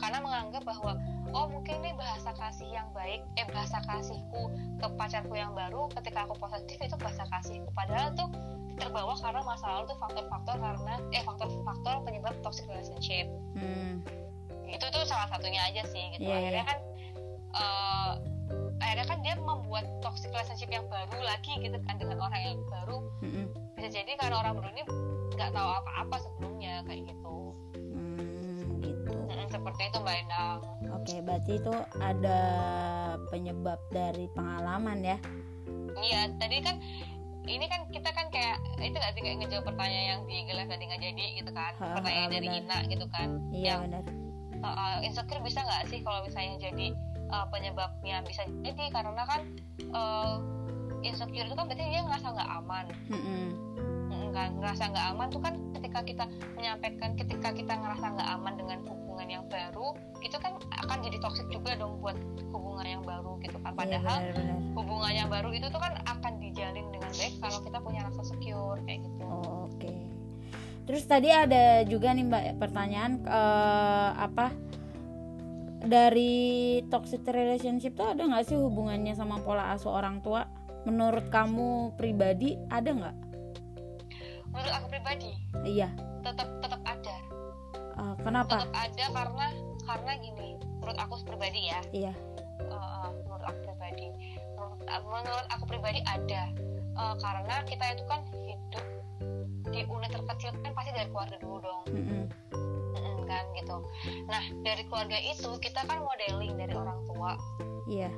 Karena 0.02 0.18
menganggap 0.18 0.66
bahwa 0.66 0.98
oh 1.30 1.46
mungkin 1.46 1.78
ini 1.78 1.94
bahasa 1.94 2.34
kasih 2.34 2.66
yang 2.74 2.90
baik 2.90 3.22
eh 3.38 3.46
bahasa 3.54 3.78
kasihku 3.86 4.50
ke 4.82 4.86
pacarku 4.98 5.38
yang 5.38 5.54
baru 5.54 5.86
ketika 5.94 6.26
aku 6.26 6.34
positif 6.42 6.74
itu 6.82 6.96
bahasa 6.98 7.22
kasihku 7.30 7.70
padahal 7.70 8.10
tuh 8.18 8.26
terbawa 8.74 9.14
karena 9.14 9.40
masa 9.46 9.70
lalu 9.70 9.94
tuh 9.94 9.98
faktor-faktor 10.02 10.56
karena 10.58 10.94
eh 11.14 11.22
faktor-faktor 11.22 11.94
penyebab 12.02 12.34
toxic 12.42 12.66
relationship 12.66 13.30
Hmm. 13.54 14.02
itu 14.66 14.82
tuh 14.90 15.04
salah 15.06 15.28
satunya 15.30 15.60
aja 15.70 15.86
sih 15.86 16.02
gitu 16.18 16.26
Iya, 16.26 16.34
akhirnya 16.34 16.64
iya. 16.64 16.70
kan 16.72 16.78
eh, 17.52 18.12
akhirnya 18.82 19.06
kan 19.06 19.18
dia 19.22 19.34
membuat 19.38 19.86
toxic 20.02 20.34
relationship 20.34 20.72
yang 20.72 20.82
baru 20.90 21.14
lagi 21.22 21.52
gitu 21.62 21.78
kan 21.86 21.94
dengan 21.94 22.18
orang 22.18 22.42
yang 22.42 22.58
baru 22.66 22.98
Mm-mm. 23.22 23.46
bisa 23.78 23.88
jadi 24.02 24.18
karena 24.18 24.42
orang 24.42 24.58
baru 24.58 24.68
ini 24.74 24.82
nggak 25.38 25.50
tahu 25.54 25.68
apa-apa 25.78 26.16
sebelumnya 26.18 26.82
kayak 26.90 27.06
gitu 27.06 27.30
Hmm. 27.30 27.52
Mm, 27.54 27.71
seperti 29.62 29.82
itu 29.86 29.98
mbak 30.00 30.16
Endang 30.18 30.58
Oke, 30.92 31.14
berarti 31.20 31.52
itu 31.56 31.74
ada 31.96 32.40
penyebab 33.30 33.78
dari 33.88 34.26
pengalaman 34.28 34.98
ya. 35.00 35.18
iya 35.96 36.26
tadi 36.34 36.58
kan 36.58 36.82
ini 37.42 37.66
kan 37.66 37.86
kita 37.88 38.10
kan 38.10 38.26
kayak 38.28 38.58
itu 38.78 38.90
nggak 38.92 39.12
sih 39.12 39.20
kayak 39.20 39.36
ngejawab 39.38 39.64
pertanyaan 39.64 40.06
yang 40.08 40.20
di 40.24 40.36
gelas 40.44 40.66
tadi 40.66 40.82
nggak 40.84 41.02
jadi 41.04 41.24
gitu 41.36 41.50
kan 41.50 41.72
Ha, 41.74 41.84
ha, 41.84 41.94
pertanyaan 41.96 42.30
dari 42.32 42.46
benar. 42.48 42.60
Ina 42.60 42.78
gitu 42.88 43.06
kan 43.08 43.28
Iya, 43.50 43.66
yang 43.68 43.80
benar. 43.84 44.02
uh, 44.58 44.68
uh, 44.68 44.94
insecure 45.00 45.42
bisa 45.42 45.58
nggak 45.60 45.82
sih 45.86 45.98
kalau 46.00 46.22
misalnya 46.22 46.54
jadi 46.60 46.86
uh, 47.28 47.46
penyebabnya 47.48 48.16
bisa 48.22 48.42
jadi 48.60 48.84
karena 48.90 49.22
kan 49.22 49.40
uh, 49.90 50.34
insecure 51.00 51.44
itu 51.44 51.54
kan 51.54 51.66
berarti 51.66 51.84
dia 51.84 52.00
ngerasa 52.00 52.26
nggak 52.30 52.50
aman 52.56 52.86
Mm-mm. 53.10 53.46
Nggak 54.32 54.48
ngerasa 54.56 54.82
nggak 54.88 55.06
aman 55.12 55.26
tuh 55.28 55.40
kan 55.40 55.54
ketika 55.76 56.00
kita 56.02 56.24
menyampaikan 56.56 57.10
ketika 57.14 57.48
kita 57.52 57.72
ngerasa 57.76 58.06
nggak 58.16 58.28
aman 58.32 58.54
dengan 58.56 58.78
hubungan 58.88 59.28
yang 59.28 59.44
baru 59.46 59.92
itu 60.24 60.36
kan 60.40 60.56
akan 60.82 60.98
jadi 61.04 61.16
toxic 61.20 61.46
juga 61.52 61.76
dong 61.76 62.00
buat 62.00 62.16
hubungan 62.48 62.86
yang 62.88 63.02
baru 63.04 63.36
gitu 63.44 63.60
kan 63.60 63.72
Iya, 63.72 63.78
padahal 63.78 64.18
benar-benar. 64.24 64.58
hubungan 64.72 65.12
yang 65.12 65.28
baru 65.28 65.48
itu 65.52 65.66
tuh 65.68 65.80
kan 65.80 65.92
akan 66.08 66.32
dijalin 66.40 66.86
dengan 66.88 67.12
baik 67.12 67.34
kalau 67.38 67.58
kita 67.60 67.78
punya 67.78 68.00
rasa 68.08 68.22
secure 68.24 68.80
kayak 68.88 69.04
gitu 69.04 69.20
Oh, 69.22 69.68
Oke. 69.68 69.92
Terus 70.82 71.04
tadi 71.06 71.30
ada 71.30 71.86
juga 71.86 72.10
nih 72.10 72.26
Mbak 72.26 72.44
pertanyaan 72.58 73.22
eh, 73.22 74.10
apa 74.18 74.50
dari 75.82 76.34
toxic 76.86 77.26
relationship 77.26 77.94
tuh 77.94 78.14
ada 78.14 78.22
nggak 78.22 78.46
sih 78.46 78.58
hubungannya 78.58 79.14
sama 79.14 79.42
pola 79.42 79.74
asuh 79.74 79.90
orang 79.92 80.22
tua? 80.22 80.46
Menurut 80.82 81.30
kamu 81.30 81.94
pribadi 81.94 82.58
ada 82.66 82.90
nggak? 82.90 83.16
Menurut 84.52 84.72
aku 84.72 84.86
pribadi 84.88 85.32
Iya. 85.64 85.88
tetap 86.22 86.48
tetap 86.60 86.80
ada 86.84 87.16
Eh, 87.92 88.14
kenapa? 88.24 88.56
tetap 88.56 88.72
ada 88.72 89.04
karena 89.12 89.46
karena 89.82 90.12
gini 90.16 90.48
menurut 90.78 90.98
aku 90.98 91.14
pribadi 91.24 91.68
ya 91.68 91.80
Iya. 91.92 92.12
uh, 92.66 93.08
menurut 93.24 93.44
aku 93.44 93.58
pribadi 93.66 94.06
menurut, 94.54 94.80
menurut 95.04 95.46
aku 95.50 95.64
pribadi 95.66 96.00
ada 96.04 96.52
Uh, 96.92 97.16
karena 97.16 97.64
kita 97.64 97.96
itu 97.96 98.04
kan 98.04 98.20
hidup 98.44 98.84
di 99.72 99.80
unit 99.88 100.12
terkecil 100.12 100.52
kan 100.60 100.76
pasti 100.76 100.92
dari 100.92 101.08
keluarga 101.08 101.40
dulu 101.40 101.56
dong. 101.64 101.82
Mm-mm, 101.88 102.28
kan 103.24 103.44
gitu 103.56 103.76
nah 104.28 104.44
dari 104.60 104.84
keluarga 104.84 105.16
itu 105.24 105.56
kita 105.56 105.80
kan 105.88 106.04
modeling 106.04 106.52
dari 106.52 106.76
orang 106.76 107.00
tua 107.08 107.32
Iya. 107.88 108.12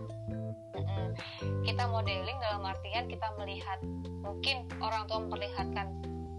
Mm-mm. 0.75 1.15
kita 1.63 1.87
modeling 1.87 2.35
dalam 2.43 2.67
artian 2.67 3.07
kita 3.07 3.31
melihat 3.39 3.79
mungkin 4.27 4.67
orang 4.83 5.07
tua 5.07 5.23
memperlihatkan 5.23 5.87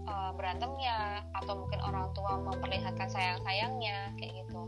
uh, 0.06 0.30
berantemnya 0.34 1.22
atau 1.34 1.54
mungkin 1.58 1.78
orang 1.82 2.06
tua 2.14 2.38
memperlihatkan 2.40 3.08
sayang 3.10 3.38
sayangnya 3.42 4.10
kayak 4.16 4.42
gitu 4.42 4.62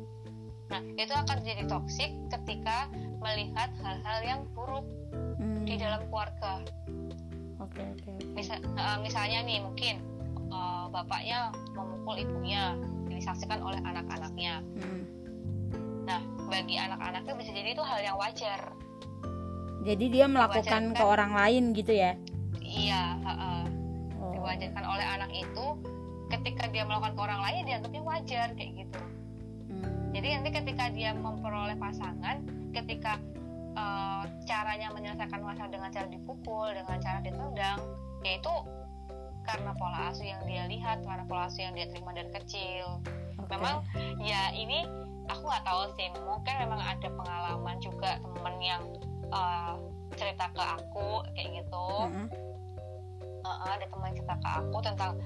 nah 0.69 0.85
itu 1.01 1.15
akan 1.15 1.37
jadi 1.41 1.65
toksik 1.65 2.13
ketika 2.29 2.93
melihat 3.19 3.73
hal-hal 3.81 4.19
yang 4.23 4.41
buruk 4.53 4.85
Hmm, 5.39 5.63
di 5.63 5.79
dalam 5.79 6.03
keluarga 6.11 6.67
Oke 7.63 7.79
oke. 7.79 8.11
oke. 8.11 8.11
Misa- 8.35 8.59
uh, 8.75 8.99
misalnya 8.99 9.39
nih 9.47 9.63
mungkin 9.63 10.03
uh, 10.51 10.91
bapaknya 10.91 11.55
memukul 11.75 12.19
ibunya 12.19 12.75
disaksikan 13.07 13.63
oleh 13.63 13.79
anak-anaknya 13.83 14.59
Mm. 14.79 15.03
nah 16.05 16.21
bagi 16.47 16.75
anak-anaknya 16.75 17.35
bisa 17.39 17.51
jadi 17.55 17.71
itu 17.71 17.83
hal 17.83 17.99
yang 18.03 18.19
wajar 18.19 18.61
Jadi 19.79 20.05
dia 20.11 20.27
melakukan 20.27 20.91
ke 20.91 21.05
orang 21.07 21.33
lain 21.39 21.71
gitu 21.71 21.95
ya? 21.95 22.19
iya 22.59 23.15
uh-uh. 23.23 23.63
Oh. 23.63 23.65
Diwajarkan 24.49 24.85
oleh 24.89 25.05
anak 25.05 25.31
itu 25.37 25.67
ketika 26.33 26.73
dia 26.73 26.89
melakukan 26.89 27.13
ke 27.13 27.21
orang 27.21 27.41
lain 27.45 27.63
dianggapnya 27.69 28.03
wajar 28.05 28.49
kayak 28.57 28.73
gitu 28.81 29.01
Hmm. 29.69 30.17
jadi 30.17 30.41
nanti 30.41 30.49
ketika 30.57 30.89
dia 30.89 31.13
memperoleh 31.13 31.77
pasangan 31.77 32.41
ketika 32.73 33.21
uh, 33.77 34.25
caranya 34.49 34.89
menyelesaikan 34.97 35.45
masalah 35.45 35.69
dengan 35.69 35.93
cara 35.93 36.09
dipukul 36.09 36.73
dengan 36.73 36.97
cara 37.05 37.21
ditendang 37.21 37.77
yaitu 38.25 38.49
karena 39.45 39.77
pola 39.77 40.09
asuh 40.09 40.25
yang 40.25 40.41
dia 40.49 40.65
lihat 40.65 41.05
karena 41.05 41.29
pola 41.29 41.53
asuh 41.53 41.69
yang 41.69 41.77
dia 41.77 41.85
terima 41.93 42.17
dari 42.17 42.33
kecil 42.33 43.05
Oke. 43.37 43.53
memang 43.53 43.85
ya 44.25 44.49
ini 44.57 44.89
aku 45.29 45.45
nggak 45.45 45.65
tahu 45.69 45.83
sih 46.01 46.09
mungkin 46.25 46.55
memang 46.65 46.81
ada 46.81 47.09
pengalaman 47.13 47.77
juga 47.85 48.17
temen 48.25 48.57
yang 48.65 48.83
uh, 49.29 49.77
cerita 50.17 50.49
ke 50.57 50.65
aku 50.65 51.29
kayak 51.37 51.61
gitu 51.61 51.89
Mm-mm. 52.09 52.48
Uh, 53.49 53.73
ada 53.73 53.89
teman 53.89 54.13
cerita 54.13 54.37
ke 54.37 54.49
aku 54.61 54.79
tentang 54.85 55.17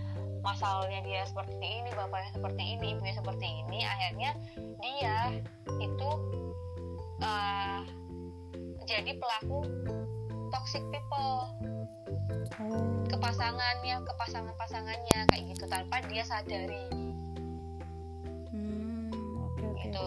masalahnya 0.47 1.03
dia 1.03 1.27
seperti 1.27 1.59
ini 1.59 1.91
bapaknya 1.91 2.31
seperti 2.31 2.63
ini 2.63 2.87
ibunya 2.95 3.15
seperti 3.15 3.47
ini 3.67 3.79
akhirnya 3.83 4.31
dia 4.79 5.17
itu 5.83 6.11
uh, 7.19 7.83
jadi 8.87 9.11
pelaku 9.19 9.67
toxic 10.51 10.83
people 10.95 11.51
Oh. 12.61 13.07
ke 13.09 13.17
pasangannya 13.17 14.03
ke 14.05 14.13
pasangan 14.19 14.53
pasangannya 14.55 15.25
kayak 15.31 15.43
gitu 15.55 15.65
tanpa 15.67 16.05
dia 16.07 16.21
sadari 16.23 16.85
Hmm, 18.53 19.09
Gitu. 19.81 20.07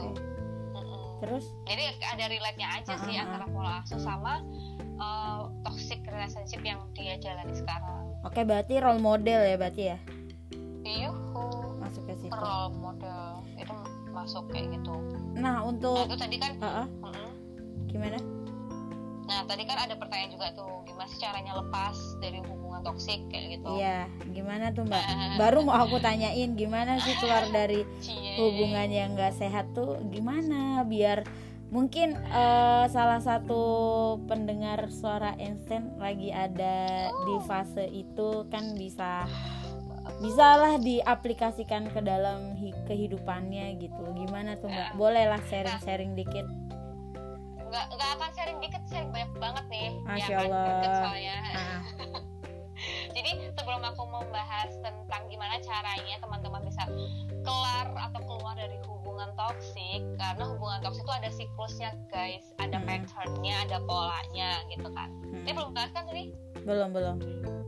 terus 1.23 1.45
jadi 1.65 1.95
ada 2.05 2.25
relate 2.29 2.57
nya 2.59 2.67
aja 2.79 2.93
sih 3.01 3.17
Ah, 3.17 3.17
ah, 3.17 3.17
ah. 3.17 3.23
antara 3.25 3.45
pola 3.49 3.71
asuh 3.81 3.97
sama 3.97 4.45
uh, 4.97 5.49
toxic 5.63 5.99
relationship 6.07 6.61
yang 6.61 6.79
dia 6.93 7.15
jalani 7.19 7.53
sekarang. 7.53 8.13
Oke 8.23 8.41
berarti 8.41 8.81
role 8.81 9.01
model 9.01 9.39
ya 9.45 9.55
berarti 9.55 9.83
ya? 9.93 9.97
Yuhu, 10.85 11.77
masuk 11.81 12.03
ke 12.05 12.13
situ. 12.17 12.33
Role 12.33 12.73
model. 12.77 13.41
Itu 13.57 13.75
masuk 14.13 14.43
kayak 14.49 14.79
gitu. 14.79 14.93
nah 15.35 15.59
Nah 15.59 15.67
untuk 15.67 16.07
itu 16.07 16.15
tadi 16.15 16.37
kan, 16.39 16.51
Ah, 16.63 16.83
ah, 16.83 16.87
mm-mm. 16.87 17.29
gimana? 17.89 18.17
Nah 19.25 19.41
tadi 19.49 19.65
kan 19.65 19.77
ada 19.81 19.97
pertanyaan 19.97 20.31
juga 20.31 20.47
tuh, 20.53 20.85
gimana 20.85 21.07
sih 21.09 21.19
caranya 21.19 21.57
lepas 21.57 21.97
dari 22.21 22.39
hubungan 22.45 22.85
toksik 22.85 23.25
kayak 23.33 23.57
gitu. 23.57 23.67
iya 23.75 24.05
gimana 24.31 24.69
tuh 24.71 24.85
mbak? 24.85 25.01
Baru 25.41 25.65
mau 25.65 25.75
aku 25.81 25.97
tanyain 25.97 26.53
gimana 26.53 27.01
sih 27.01 27.17
keluar 27.17 27.49
dari 27.49 27.81
hubungan 28.37 28.87
yang 28.87 29.17
nggak 29.17 29.33
sehat 29.33 29.65
tuh? 29.73 29.97
Gimana? 30.13 30.85
Biar 30.85 31.25
mungkin 31.75 32.15
eh, 32.15 32.85
salah 32.87 33.19
satu 33.19 33.61
pendengar 34.25 34.87
suara 34.87 35.35
Einstein 35.35 35.91
lagi 35.99 36.31
ada 36.31 36.77
di 37.11 37.35
fase 37.43 37.83
itu 37.85 38.47
kan 38.47 38.79
bisa 38.79 39.27
bisalah 40.15 40.79
diaplikasikan 40.79 41.91
ke 41.91 41.99
dalam 41.99 42.55
hi- 42.55 42.71
kehidupannya 42.87 43.75
gitu 43.75 44.03
gimana 44.15 44.55
tuh 44.55 44.71
mbak 44.71 44.95
bolehlah 44.95 45.43
sharing-sharing 45.45 46.15
dikit 46.15 46.47
Nggak, 47.65 47.85
nggak 47.91 48.09
akan 48.15 48.29
sharing 48.31 48.59
dikit, 48.61 48.83
sharing 48.87 49.11
banyak 49.11 49.31
banget 49.35 49.65
nih. 49.67 49.87
Masya 50.05 50.15
ya 50.23 50.37
kan, 50.37 50.45
Allah. 50.47 50.63
deket 50.69 50.91
soalnya. 50.95 51.35
Ah, 51.35 51.79
Jadi 53.15 53.31
sebelum 53.55 53.79
aku 53.79 54.03
membahas 54.11 54.75
tentang 54.83 55.23
gimana 55.31 55.55
caranya 55.63 56.19
teman-teman 56.19 56.59
bisa 56.67 56.83
kelar 57.47 57.87
atau 57.95 58.21
keluar 58.27 58.59
dari 58.59 58.75
hubungan 58.83 59.31
toksik, 59.39 60.03
karena 60.19 60.43
hubungan 60.51 60.83
toksik 60.83 61.07
itu 61.07 61.13
ada 61.15 61.29
siklusnya 61.31 61.89
guys, 62.11 62.51
ada 62.59 62.75
Hmm. 62.75 62.83
patternnya, 62.83 63.44
ada 63.65 63.81
polanya 63.83 64.61
gitu 64.69 64.87
kan. 64.93 65.09
Ini 65.33 65.49
hmm. 65.49 65.57
belum 65.57 65.71
bahas 65.73 65.91
kan 65.91 66.05
tadi? 66.05 66.29
belum 66.65 66.97
belum 66.97 67.17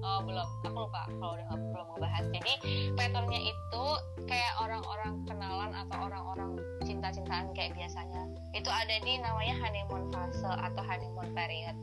Oh 0.02 0.20
belum, 0.26 0.48
aku 0.66 0.78
lupa 0.88 1.06
kalau 1.06 1.38
udah 1.38 1.54
belum 1.54 1.88
ngebahas. 1.94 2.26
Jadi 2.34 2.54
patternnya 2.98 3.42
itu 3.46 3.86
kayak 4.26 4.54
orang-orang 4.62 5.14
kenalan 5.30 5.72
atau 5.74 5.98
orang-orang 6.10 6.50
cinta-cintaan 6.82 7.54
kayak 7.54 7.78
biasanya. 7.78 8.26
Itu 8.58 8.70
ada 8.74 8.96
di 9.04 9.22
namanya 9.22 9.54
honeymoon 9.62 10.10
fase 10.10 10.48
atau 10.50 10.82
honeymoon 10.82 11.30
period. 11.38 11.76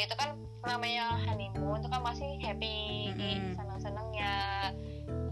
Itu 0.00 0.14
kan 0.16 0.40
namanya 0.64 1.20
honeymoon 1.28 1.84
itu 1.84 1.88
kan 1.92 2.00
masih 2.00 2.30
happy, 2.40 3.12
Mm-mm. 3.12 3.56
senang-senangnya. 3.58 4.34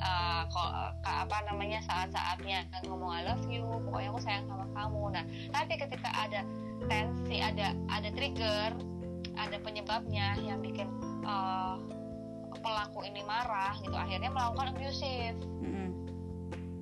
Uh, 0.02 0.42
kok 0.50 0.70
ka- 1.06 1.22
apa 1.22 1.36
namanya 1.46 1.78
saat-saatnya 1.86 2.66
ngomong 2.90 3.14
I 3.14 3.22
love 3.22 3.46
you, 3.46 3.62
pokoknya 3.86 4.10
aku 4.10 4.20
sayang 4.20 4.50
sama 4.50 4.66
kamu. 4.74 5.02
Nah, 5.14 5.24
tapi 5.54 5.78
ketika 5.78 6.10
ada 6.10 6.42
tensi, 6.90 7.38
ada 7.38 7.70
ada 7.86 8.10
trigger, 8.10 8.74
ada 9.38 9.56
penyebabnya 9.62 10.34
yang 10.42 10.58
bikin 10.58 10.90
uh, 11.22 11.78
pelaku 12.52 13.02
ini 13.02 13.22
marah 13.24 13.74
gitu 13.80 13.96
akhirnya 13.96 14.30
melakukan 14.30 14.70
abusive 14.70 15.34
Mm-mm. 15.64 15.88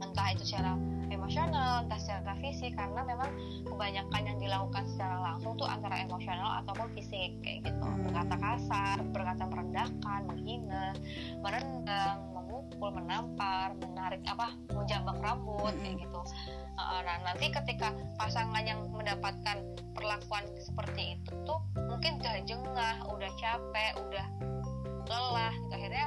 entah 0.02 0.28
itu 0.34 0.44
secara 0.44 0.76
emosional 1.08 1.86
entah 1.86 1.96
secara 1.96 2.36
fisik 2.38 2.74
karena 2.74 3.00
memang 3.02 3.30
kebanyakan 3.64 4.22
yang 4.26 4.38
dilakukan 4.38 4.84
secara 4.90 5.16
langsung 5.22 5.56
tuh 5.56 5.64
antara 5.64 6.02
emosional 6.02 6.60
ataupun 6.60 6.90
fisik 6.92 7.32
kayak 7.40 7.64
gitu 7.70 7.80
Hmm. 7.80 8.02
berkata 8.04 8.34
kasar 8.36 8.96
berkata 9.08 9.44
merendahkan 9.46 10.20
menghina 10.28 10.92
memukul 12.90 13.06
menampar 13.06 13.68
menarik 13.78 14.22
apa 14.26 14.50
menjambak 14.74 15.16
rambut 15.22 15.74
kayak 15.78 16.02
gitu. 16.02 16.20
Nah 16.76 17.16
nanti 17.22 17.46
ketika 17.52 17.94
pasangan 18.18 18.66
yang 18.66 18.82
mendapatkan 18.90 19.62
perlakuan 19.94 20.44
seperti 20.58 21.18
itu 21.18 21.32
tuh 21.46 21.60
mungkin 21.86 22.18
udah 22.18 22.36
jengah 22.44 22.96
udah 23.06 23.30
capek 23.38 23.92
udah 23.98 24.26
lelah 25.06 25.54
gitu. 25.54 25.74
Akhirnya 25.74 26.06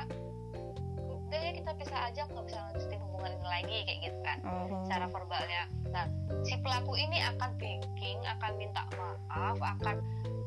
udah 1.00 1.40
ya 1.40 1.52
kita 1.56 1.72
pisah 1.80 2.00
aja 2.12 2.22
nggak 2.30 2.46
bisa 2.46 2.60
lanjutin 2.62 3.00
hubungan 3.10 3.31
ini 3.31 3.48
lagi 3.48 3.77
kayak 3.88 4.00
gitu 4.12 4.20
kan 4.22 4.38
oh 4.44 4.68
secara 4.84 5.05
verbalnya. 5.07 5.64
Nah 5.90 6.05
si 6.44 6.53
pelaku 6.60 6.94
ini 7.00 7.18
akan 7.24 7.50
bikin 7.57 8.18
akan 8.38 8.51
minta 8.60 8.84
maaf 8.98 9.57
akan 9.57 10.03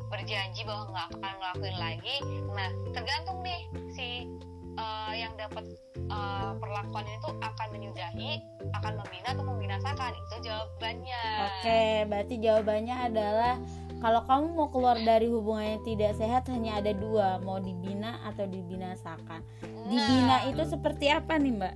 berjanji 0.07 0.63
bahwa 0.63 0.85
nggak 0.95 1.09
akan 1.19 1.33
ngelakuin 1.39 1.77
lagi. 1.79 2.17
Nah 2.55 2.69
tergantung 2.95 3.39
nih 3.43 3.61
si 3.95 4.09
uh, 4.77 5.13
yang 5.13 5.33
dapat 5.37 5.65
uh, 6.09 6.53
perlakuan 6.61 7.05
ini 7.09 7.19
tuh 7.25 7.35
akan 7.41 7.69
menyudahi 7.73 8.33
akan 8.77 8.93
membina 9.01 9.29
atau 9.33 9.45
membinasakan 9.45 10.13
itu 10.15 10.35
jawabannya 10.47 11.23
Oke, 11.49 11.83
berarti 12.09 12.35
jawabannya 12.41 12.97
adalah 13.13 13.55
kalau 13.97 14.21
kamu 14.29 14.45
mau 14.53 14.69
keluar 14.69 14.97
dari 15.01 15.25
hubungan 15.27 15.81
yang 15.81 15.83
tidak 15.89 16.13
sehat 16.21 16.45
hanya 16.53 16.85
ada 16.85 16.93
dua, 16.93 17.41
mau 17.41 17.57
dibina 17.57 18.21
atau 18.29 18.45
dibinasakan. 18.45 19.41
Dibina 19.89 20.45
Nah, 20.45 20.53
itu 20.53 20.63
seperti 20.69 21.09
apa 21.09 21.41
nih 21.41 21.53
mbak? 21.57 21.75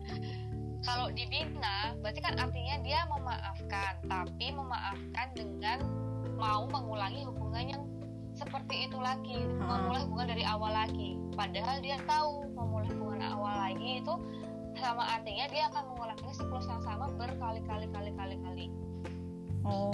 kalau 0.80 1.12
dibina 1.12 1.92
berarti 2.00 2.20
kan 2.24 2.34
artinya 2.40 2.80
dia 2.80 3.04
memaafkan 3.08 4.00
tapi 4.08 4.46
memaafkan 4.52 5.26
dengan 5.36 5.78
mau 6.40 6.64
mengulangi 6.72 7.28
hubungan 7.28 7.64
yang 7.76 7.82
seperti 8.40 8.88
itu 8.88 8.96
lagi 8.96 9.36
Hmm. 9.36 9.68
memulai 9.68 10.00
hubungan 10.08 10.28
dari 10.32 10.44
awal 10.48 10.72
lagi 10.72 11.20
padahal 11.36 11.76
dia 11.84 12.00
tahu 12.08 12.48
memulai 12.56 12.88
hubungan 12.96 13.20
awal 13.36 13.54
lagi 13.68 14.00
itu 14.00 14.14
sama 14.80 15.04
artinya 15.20 15.44
dia 15.52 15.68
akan 15.68 15.82
mengulangi 15.92 16.32
siklus 16.32 16.64
yang 16.64 16.80
sama 16.80 17.12
berkali-kali 17.20 17.84
kali-kali 17.92 18.36
kali 18.40 18.66
Oh, 19.60 19.92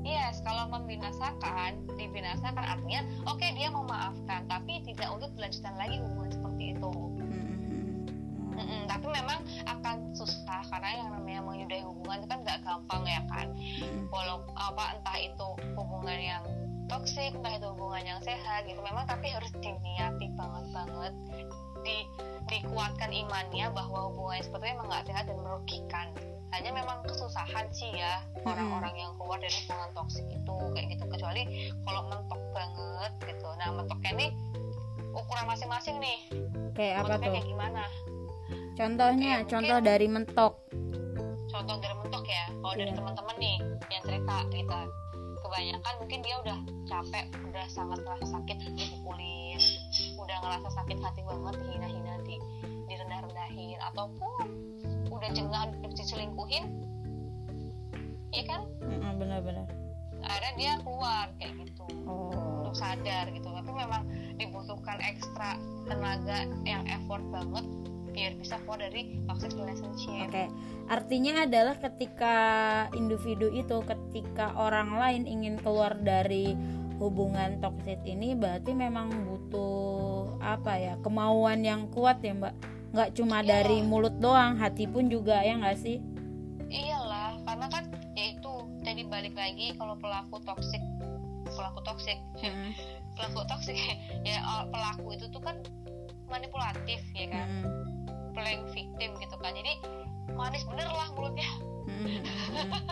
Yes, 0.00 0.40
kalau 0.40 0.72
membinasakan, 0.72 1.84
dibinasakan 2.00 2.64
artinya 2.64 3.04
oke 3.28 3.44
dia 3.52 3.68
memaafkan, 3.68 4.48
tapi 4.48 4.80
tidak 4.80 5.04
untuk 5.12 5.28
dilanjutkan 5.36 5.76
lagi 5.76 6.00
hubungan 6.00 6.32
seperti 6.32 6.64
itu. 6.72 6.92
mm-mm. 7.20 8.56
Mm-mm, 8.56 8.82
tapi 8.88 9.06
memang 9.12 9.44
akan 9.68 10.16
susah 10.16 10.64
karena 10.72 11.04
yang 11.04 11.08
namanya 11.12 11.40
menyudahi 11.44 11.84
hubungan 11.84 12.24
itu 12.24 12.28
kan 12.32 12.38
gak 12.40 12.58
gampang 12.64 13.02
ya 13.04 13.20
kan. 13.28 13.46
Walau 14.08 14.48
apa 14.56 14.96
entah 14.96 15.18
itu 15.20 15.48
hubungan 15.76 16.16
yang 16.18 16.42
toksik, 16.88 17.36
entah 17.36 17.52
itu 17.54 17.66
hubungan 17.70 18.02
yang 18.02 18.20
sehat 18.20 18.64
gitu. 18.64 18.80
Memang 18.80 19.04
tapi 19.04 19.28
harus 19.28 19.52
diniati 19.54 20.26
banget 20.34 20.64
banget, 20.72 21.12
di 21.84 21.96
dikuatkan 22.48 23.12
imannya 23.12 23.68
bahwa 23.70 24.08
hubungan 24.08 24.40
seperti 24.40 24.64
itu 24.66 24.74
emang 24.74 24.88
gak 24.88 25.04
sehat 25.06 25.24
dan 25.28 25.38
merugikan. 25.38 26.06
Hanya 26.48 26.72
memang 26.72 27.04
kesusahan 27.04 27.68
sih 27.70 27.92
ya 27.92 28.24
orang-orang 28.40 28.96
yang 28.96 29.12
keluar 29.20 29.36
dari 29.36 29.52
hubungan 29.68 29.90
toksik 29.92 30.24
itu 30.26 30.54
kayak 30.72 30.86
gitu. 30.96 31.04
Kecuali 31.06 31.42
kalau 31.84 32.02
mentok 32.08 32.40
banget 32.56 33.12
gitu. 33.28 33.48
Nah 33.60 33.68
mentoknya 33.76 34.10
ini 34.16 34.26
ukuran 35.12 35.44
masing-masing 35.44 36.00
nih. 36.00 36.18
Kayak 36.72 37.04
apa 37.04 37.20
tuh? 37.20 37.30
kayak 37.36 37.44
gimana? 37.44 37.84
Contohnya, 38.78 39.32
Kayak 39.42 39.50
contoh 39.50 39.76
mungkin- 39.76 39.88
dari 39.92 40.06
mentok. 40.08 40.52
contoh 41.48 41.76
dari 41.80 41.94
mentok 41.96 42.24
ya 42.24 42.44
kalau 42.54 42.74
dari 42.76 42.92
Iya. 42.92 42.96
teman-teman 43.00 43.36
nih 43.40 43.56
yang 43.90 44.02
cerita 44.04 44.36
gitu 44.48 44.72
kebanyakan 45.48 45.94
mungkin 46.04 46.20
dia 46.20 46.36
udah 46.44 46.58
capek 46.84 47.24
udah 47.48 47.66
sangat 47.72 47.98
merasa 48.04 48.26
sakit 48.36 48.56
dipukulin 48.76 49.60
udah 50.20 50.36
ngerasa 50.44 50.68
sakit 50.76 50.98
hati 51.00 51.20
banget 51.24 51.54
dihina-hina 51.64 52.14
di 52.28 52.36
direndah-rendahin 52.92 53.80
ataupun 53.92 54.44
udah 55.08 55.30
jengah 55.32 55.72
diselingkuhin 55.96 56.68
iya 58.36 58.44
kan? 58.44 58.60
Benar-benar. 59.16 59.64
akhirnya 60.18 60.52
dia 60.58 60.72
keluar 60.84 61.32
kayak 61.40 61.56
gitu. 61.64 61.86
Oh, 62.04 62.60
untuk 62.60 62.76
sadar 62.76 63.32
gitu 63.32 63.48
tapi 63.48 63.70
memang 63.72 64.04
dibutuhkan 64.36 65.00
ekstra 65.00 65.56
tenaga 65.88 66.44
yang 66.68 66.84
effort 66.92 67.24
banget 67.32 67.64
biar 68.18 68.34
bisa 68.34 68.58
keluar 68.66 68.82
dari 68.82 69.22
toxic 69.30 69.54
relationship 69.54 70.26
Oke, 70.26 70.44
artinya 70.90 71.46
adalah 71.46 71.78
ketika 71.78 72.36
individu 72.98 73.46
itu, 73.54 73.78
ketika 73.86 74.58
orang 74.58 74.98
lain 74.98 75.22
ingin 75.22 75.54
keluar 75.62 75.94
dari 76.02 76.58
hubungan 76.98 77.62
toksik 77.62 78.02
ini, 78.02 78.34
berarti 78.34 78.74
memang 78.74 79.06
butuh 79.22 80.34
apa 80.42 80.74
ya, 80.74 80.94
kemauan 81.06 81.62
yang 81.62 81.86
kuat 81.94 82.18
ya 82.26 82.34
mbak. 82.34 82.58
Nggak 82.90 83.14
cuma 83.14 83.38
Iya. 83.46 83.62
dari 83.62 83.86
mulut 83.86 84.18
doang, 84.18 84.58
hati 84.58 84.90
pun 84.90 85.06
juga 85.06 85.38
ya 85.46 85.54
nggak 85.62 85.78
sih? 85.78 86.02
iyalah 86.68 87.40
karena 87.48 87.66
kan 87.72 87.84
ya 88.12 88.36
itu 88.36 88.52
jadi 88.84 89.02
balik 89.08 89.34
lagi 89.34 89.72
kalau 89.80 89.96
pelaku 89.96 90.36
toksik 90.44 90.82
pelaku 91.48 91.80
toksik 91.84 92.18
Mm, 92.44 92.70
pelaku 93.16 93.40
toksik 93.50 93.74
ya 94.28 94.38
uh, 94.44 94.68
pelaku 94.70 95.16
itu 95.16 95.26
tuh 95.32 95.42
kan 95.42 95.56
manipulatif 96.28 97.00
ya 97.16 97.26
kan 97.32 97.48
mm, 97.48 97.66
playing 98.38 98.64
victim 98.70 99.10
gitu 99.18 99.34
kan. 99.42 99.50
Jadi 99.50 99.82
manis 100.38 100.62
bener 100.70 100.86
lah 100.86 101.10
mulutnya. 101.18 101.50
Mm, 101.90 101.98
mm, 101.98 102.20
mm. 102.22 102.82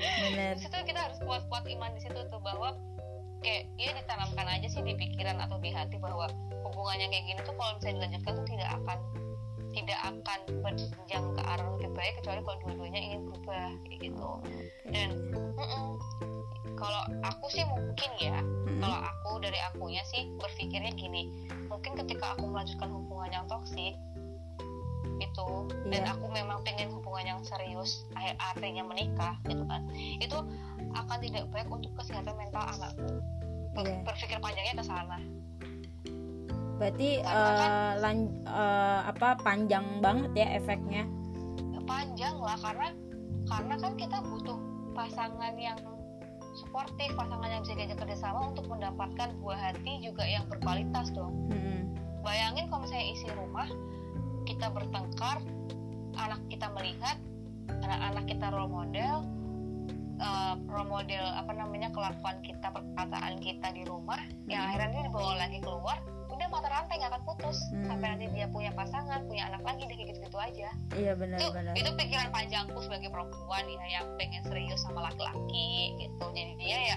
Bener. 0.00 0.56
di 0.56 0.60
situ 0.64 0.74
kita 0.82 0.96
harus 0.96 1.20
kuat-kuat 1.22 1.68
iman 1.68 1.92
di 1.92 2.00
situ 2.02 2.18
tuh 2.32 2.40
bahwa 2.40 2.74
kayak 3.44 3.68
ya 3.76 3.92
ditanamkan 3.92 4.48
aja 4.48 4.68
sih 4.68 4.80
di 4.80 4.96
pikiran 4.96 5.36
atau 5.38 5.60
di 5.60 5.70
hati 5.72 6.00
bahwa 6.00 6.28
hubungannya 6.64 7.12
kayak 7.12 7.24
gini 7.28 7.40
tuh 7.44 7.54
kalau 7.56 7.72
misalnya 7.76 7.96
dilanjutkan 8.00 8.32
tuh 8.32 8.46
tidak 8.48 8.70
akan 8.80 8.98
tidak 9.70 9.98
akan 10.02 10.40
berjenjang 10.66 11.24
ke 11.36 11.42
arah 11.46 11.66
lebih 11.78 11.90
baik 11.94 12.12
kecuali 12.18 12.40
kalau 12.42 12.58
dua-duanya 12.64 13.00
ingin 13.00 13.20
berubah 13.28 13.70
kayak 13.86 13.98
gitu. 14.02 14.28
Dan 14.90 15.08
mm-mm, 15.30 15.84
kalau 16.80 17.02
aku 17.22 17.46
sih 17.52 17.64
mungkin 17.68 18.10
ya 18.16 18.40
kalau 18.80 18.98
aku 19.04 19.30
dari 19.44 19.60
akunya 19.68 20.00
sih 20.08 20.32
berpikirnya 20.40 20.96
gini 20.96 21.28
mungkin 21.68 21.92
ketika 22.00 22.34
aku 22.34 22.48
melanjutkan 22.48 22.88
hubungan 22.88 23.30
yang 23.30 23.44
toksik 23.46 23.94
itu 25.18 25.48
dan 25.86 26.02
Iya. 26.02 26.12
aku 26.12 26.26
memang 26.28 26.58
pengen 26.60 26.88
hubungan 26.90 27.24
yang 27.26 27.40
serius 27.40 28.04
akhir 28.12 28.34
artinya 28.38 28.82
menikah 28.84 29.34
gitu 29.44 29.64
kan 29.64 29.82
itu 30.16 30.38
akan 30.90 31.18
tidak 31.20 31.44
baik 31.50 31.68
untuk 31.68 31.92
kesehatan 31.94 32.34
mental 32.34 32.64
anakku 32.66 33.08
Iya. 33.76 34.02
berpikir 34.02 34.38
panjangnya 34.38 34.74
ke 34.74 34.84
sana 34.84 35.18
berarti 36.76 37.20
Karena 37.20 37.52
kan- 37.52 37.96
lan- 38.00 38.34
eh, 38.42 39.00
apa 39.06 39.28
panjang 39.38 40.00
banget 40.00 40.30
ya 40.34 40.46
efeknya 40.56 41.04
panjang 41.84 42.38
lah 42.38 42.56
karena 42.56 42.88
karena 43.44 43.74
kan 43.76 43.92
kita 43.94 44.18
butuh 44.22 44.58
pasangan 44.92 45.54
yang 45.54 45.76
suportif 46.54 47.10
pasangan 47.12 47.46
yang 47.46 47.60
bisa 47.60 47.74
diajak 47.74 47.98
kerjasama 47.98 48.48
untuk 48.48 48.66
mendapatkan 48.66 49.28
buah 49.38 49.58
hati 49.60 49.98
juga 50.00 50.22
yang 50.22 50.46
berkualitas 50.46 51.10
dong 51.10 51.34
Mm-mm. 51.48 51.90
bayangin 52.22 52.66
kalau 52.66 52.86
misalnya 52.86 53.06
isi 53.06 53.26
rumah 53.30 53.66
kita 54.50 54.66
bertengkar 54.74 55.38
anak 56.18 56.42
kita 56.50 56.66
melihat 56.74 57.16
anak-anak 57.70 58.24
kita 58.26 58.46
role 58.50 58.66
model 58.66 59.22
eh, 60.18 60.54
role 60.66 60.90
model 60.90 61.24
apa 61.38 61.52
namanya 61.54 61.88
kelakuan 61.94 62.42
kita 62.42 62.68
perkataan 62.68 63.38
kita 63.38 63.70
di 63.72 63.86
rumah 63.86 64.18
yang 64.50 64.60
Hmm. 64.60 64.68
akhirnya 64.74 64.90
dia 64.90 65.02
dibawa 65.06 65.32
lagi 65.38 65.58
keluar 65.62 65.96
udah 66.30 66.46
mata 66.48 66.68
rantai 66.68 66.98
nggak 66.98 67.10
akan 67.14 67.22
putus 67.24 67.58
Hmm. 67.70 67.84
sampai 67.86 68.06
nanti 68.10 68.26
dia 68.34 68.46
punya 68.48 68.74
pasangan 68.74 69.22
punya 69.24 69.48
anak 69.48 69.62
lagi 69.62 69.86
deh 69.86 69.94
kayak 69.94 70.08
gitu-gitu 70.12 70.38
aja 70.40 70.68
iya 70.98 71.12
itu 71.14 71.20
benar-benar 71.20 71.72
itu 71.78 71.90
pikiran 71.94 72.28
panjangku 72.28 72.78
sebagai 72.82 73.08
perempuan 73.08 73.64
ya 73.64 73.86
yang 74.00 74.06
pengen 74.18 74.42
serius 74.44 74.80
sama 74.82 75.06
laki-laki 75.06 75.70
gitu 76.00 76.24
jadi 76.34 76.52
dia 76.58 76.78
ya 76.90 76.96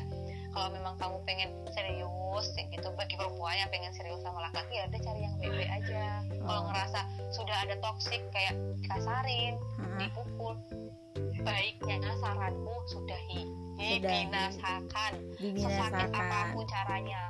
kalau 0.54 0.70
memang 0.70 0.94
kamu 0.96 1.18
pengen 1.26 1.50
serius 1.74 2.46
ya 2.54 2.64
gitu 2.70 2.88
bagi 2.94 3.18
perempuan 3.18 3.58
yang 3.58 3.70
pengen 3.74 3.92
serius 3.92 4.22
sama 4.22 4.46
laki-laki 4.46 4.74
ya 4.78 4.84
udah 4.86 5.02
cari 5.02 5.20
yang 5.22 5.36
baik-baik 5.38 5.72
aja. 5.74 6.04
Kalau 6.30 6.62
Oh. 6.62 6.66
ngerasa 6.70 7.00
sudah 7.34 7.58
ada 7.66 7.76
toksik 7.82 8.22
kayak 8.30 8.54
dikasarin 8.80 9.54
dipukul. 9.98 10.54
Baiknya 11.44 12.00
saranku 12.22 12.72
sudahi 12.88 13.44
Sudahi. 13.76 14.00
dibinasakan 14.00 15.12
sesakit 15.36 15.42
dibinasakan. 15.42 16.10
apa 16.16 16.40
pun 16.54 16.66
caranya. 16.70 17.22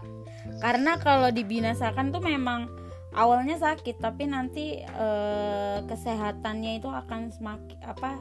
Karena 0.62 0.92
kalau 1.00 1.30
dibinasakan 1.32 2.06
tuh 2.14 2.22
memang 2.22 2.68
awalnya 3.16 3.58
sakit 3.58 3.98
tapi 3.98 4.28
nanti 4.28 4.84
eh, 4.84 5.78
kesehatannya 5.88 6.78
itu 6.78 6.90
akan 6.92 7.32
semakin 7.32 7.80
apa 7.82 8.18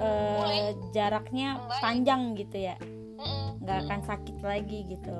Mulai. 0.00 0.72
jaraknya 0.92 1.60
panjang 1.80 2.32
gitu 2.34 2.56
ya 2.56 2.76
Nggak 3.60 3.78
akan 3.86 4.00
sakit 4.06 4.36
lagi 4.40 4.78
gitu 4.88 5.16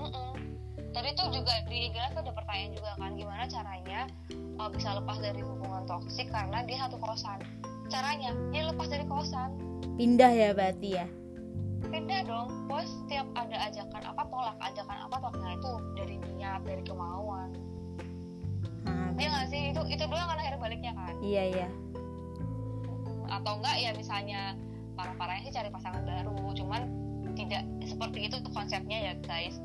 Mm-mm. 0.00 0.30
Tadi 0.90 1.10
tuh 1.14 1.28
juga 1.30 1.54
di 1.70 1.92
tuh 1.94 2.20
ada 2.24 2.32
pertanyaan 2.34 2.72
juga 2.74 2.90
kan 2.98 3.14
gimana 3.14 3.44
caranya 3.46 4.00
uh, 4.58 4.66
bisa 4.72 4.96
lepas 4.98 5.22
dari 5.22 5.38
hubungan 5.44 5.86
toksik 5.86 6.26
karena 6.34 6.66
dia 6.66 6.82
satu 6.88 6.98
kosan. 6.98 7.38
Caranya 7.92 8.34
dia 8.50 8.70
lepas 8.70 8.88
dari 8.90 9.04
kosan. 9.06 9.54
pindah 10.00 10.32
ya 10.32 10.50
berarti 10.56 10.96
ya 10.96 11.06
Beda 11.88 12.24
dong, 12.28 12.68
bos 12.68 12.84
setiap 12.84 13.24
ada 13.36 13.56
ajakan 13.72 14.02
apa 14.04 14.22
tolak, 14.28 14.56
ajakan 14.60 14.98
apa 15.08 15.16
tolak 15.16 15.36
nah 15.40 15.52
itu 15.56 15.70
dari 15.96 16.16
niat, 16.36 16.60
dari 16.64 16.82
kemauan. 16.84 17.48
Ah, 18.84 19.08
Dia 19.16 19.28
nggak 19.32 19.46
sih 19.48 19.72
itu 19.72 19.80
itu 19.88 20.04
doang 20.04 20.28
kan 20.28 20.36
akhirnya 20.36 20.60
baliknya 20.60 20.92
kan. 20.92 21.14
iya 21.24 21.42
iya 21.48 21.68
Atau 23.32 23.60
enggak 23.60 23.76
ya 23.80 23.90
misalnya 23.96 24.40
parah-parahnya 24.96 25.48
sih 25.48 25.54
cari 25.56 25.68
pasangan 25.72 26.04
baru, 26.04 26.52
cuman 26.52 26.80
tidak 27.40 27.62
seperti 27.88 28.18
itu 28.28 28.36
tuh 28.44 28.52
konsepnya 28.52 28.98
ya 29.12 29.14
guys. 29.24 29.56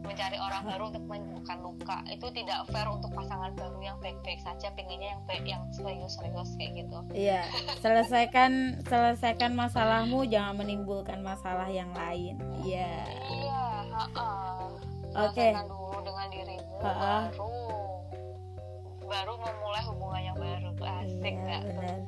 mencari 0.00 0.40
orang 0.40 0.64
baru 0.64 0.88
untuk 0.88 1.04
menyembuhkan 1.12 1.60
luka 1.60 2.00
itu 2.08 2.24
tidak 2.32 2.64
fair 2.72 2.88
untuk 2.88 3.12
pasangan 3.12 3.52
baru 3.52 3.84
yang 3.84 4.00
baik-baik 4.00 4.40
saja 4.40 4.72
pengennya 4.72 5.12
yang 5.12 5.22
baik 5.28 5.44
yang 5.44 5.60
serius-serius 5.76 6.56
kayak 6.56 6.72
gitu 6.72 6.98
iya 7.12 7.44
selesaikan 7.84 8.80
selesaikan 8.88 9.52
masalahmu 9.52 10.24
jangan 10.24 10.56
menimbulkan 10.56 11.20
masalah 11.20 11.68
yang 11.68 11.92
lain 11.92 12.40
iya 12.64 13.04
iya. 13.28 13.60
Oke. 15.12 15.52
Selesaikan 15.52 15.68
dulu 15.68 15.98
dengan 16.00 16.26
dirimu 16.32 16.74
Ha-ha. 16.80 17.14
baru 17.28 17.52
baru 19.04 19.32
memulai 19.36 19.82
hubungan 19.84 20.22
yang 20.32 20.36
baru 20.40 20.70
asik 20.80 21.34
Iya 21.34 21.44
nggak 21.44 21.62
benar. 21.76 21.98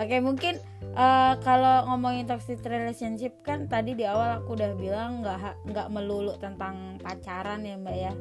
Oke 0.00 0.16
mungkin 0.24 0.56
eh, 0.96 1.34
kalau 1.44 1.84
ngomongin 1.92 2.24
toxic 2.24 2.64
relationship 2.64 3.36
kan 3.44 3.68
tadi 3.68 3.92
di 3.92 4.08
awal 4.08 4.40
aku 4.40 4.56
udah 4.56 4.72
bilang 4.72 5.20
nggak 5.20 5.68
nggak 5.68 5.88
melulu 5.92 6.32
tentang 6.40 6.96
pacaran 7.04 7.68
ya 7.68 7.76
mbak 7.76 7.96
ya. 8.08 8.12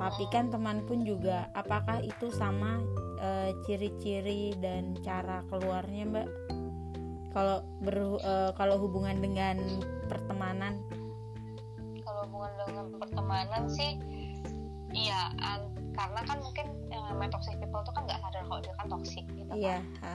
Tapi 0.00 0.24
kan 0.32 0.48
teman 0.48 0.82
pun 0.88 1.04
juga 1.04 1.52
apakah 1.52 2.00
itu 2.00 2.32
sama 2.32 2.80
eh, 3.20 3.52
ciri-ciri 3.68 4.56
dan 4.56 4.96
cara 5.04 5.44
keluarnya 5.52 6.08
mbak? 6.08 6.28
Kalau 7.36 7.60
ber 7.84 7.96
eh, 8.24 8.50
kalau 8.56 8.80
hubungan 8.80 9.20
dengan 9.20 9.60
pertemanan, 10.08 10.80
kalau 12.08 12.24
hubungan 12.24 12.52
dengan 12.64 12.86
pertemanan 12.96 13.62
sih 13.68 14.00
iya 14.92 15.32
karena 15.92 16.20
kan 16.24 16.38
mungkin 16.44 16.66
yang 16.92 17.04
namanya 17.08 17.36
toxic 17.36 17.56
people 17.56 17.80
tuh 17.84 17.92
kan 17.96 18.04
nggak 18.04 18.20
sadar 18.20 18.44
kalau 18.44 18.60
dia 18.60 18.74
kan 18.76 18.86
toxic 18.92 19.24
gitu 19.32 19.52
iya. 19.56 19.80
kan 19.80 19.84
ha. 20.04 20.12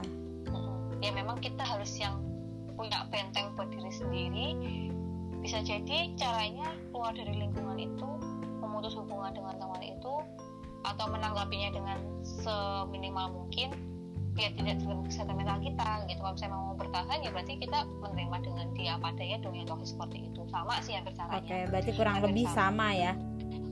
Ya 0.98 1.10
memang 1.14 1.38
kita 1.38 1.62
harus 1.62 1.94
yang 1.96 2.18
punya 2.74 3.06
benteng 3.10 3.54
buat 3.54 3.70
diri 3.70 3.90
sendiri. 3.90 4.46
Bisa 5.38 5.62
jadi 5.62 6.14
caranya 6.18 6.66
keluar 6.90 7.14
dari 7.14 7.30
lingkungan 7.30 7.78
itu 7.78 8.08
memutus 8.58 8.98
hubungan 8.98 9.30
dengan 9.30 9.54
teman 9.58 9.82
itu 9.82 10.14
atau 10.82 11.06
menanggapinya 11.10 11.70
dengan 11.74 11.98
seminimal 12.22 13.34
mungkin 13.34 13.70
biar 14.34 14.54
tidak 14.54 14.78
terganggu 14.78 15.02
kesehatan 15.10 15.34
mental 15.34 15.58
kita 15.58 15.88
gitu. 16.06 16.18
Kalau 16.22 16.34
misalnya 16.38 16.54
mau 16.54 16.74
bertahan 16.78 17.18
ya 17.22 17.30
berarti 17.34 17.54
kita 17.58 17.78
menerima 17.98 18.36
dengan 18.46 18.66
dia 18.74 18.90
apa 18.94 19.10
adanya 19.10 19.36
dong 19.42 19.54
yang 19.58 19.66
toxic 19.66 19.94
seperti 19.94 20.18
itu. 20.30 20.40
Sama 20.50 20.74
sih 20.82 20.94
hampir 20.94 21.14
caranya 21.18 21.42
Oke 21.42 21.58
berarti 21.70 21.90
kurang 21.98 22.14
Hampir 22.18 22.30
lebih 22.30 22.46
sama 22.50 22.86
ya. 22.94 23.12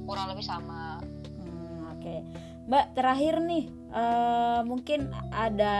kurang 0.07 0.27
lebih 0.31 0.47
sama. 0.47 1.03
Hmm, 1.43 1.99
Oke, 1.99 2.23
Mbak 2.71 2.85
terakhir 2.95 3.43
nih, 3.43 3.65
eh, 3.93 4.61
mungkin 4.65 5.13
ada 5.31 5.77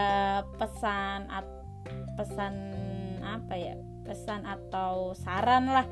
pesan 0.55 1.27
at- 1.31 1.55
pesan 2.17 2.53
apa 3.23 3.53
ya, 3.55 3.75
pesan 4.07 4.47
atau 4.47 5.11
saran 5.13 5.67
lah 5.67 5.85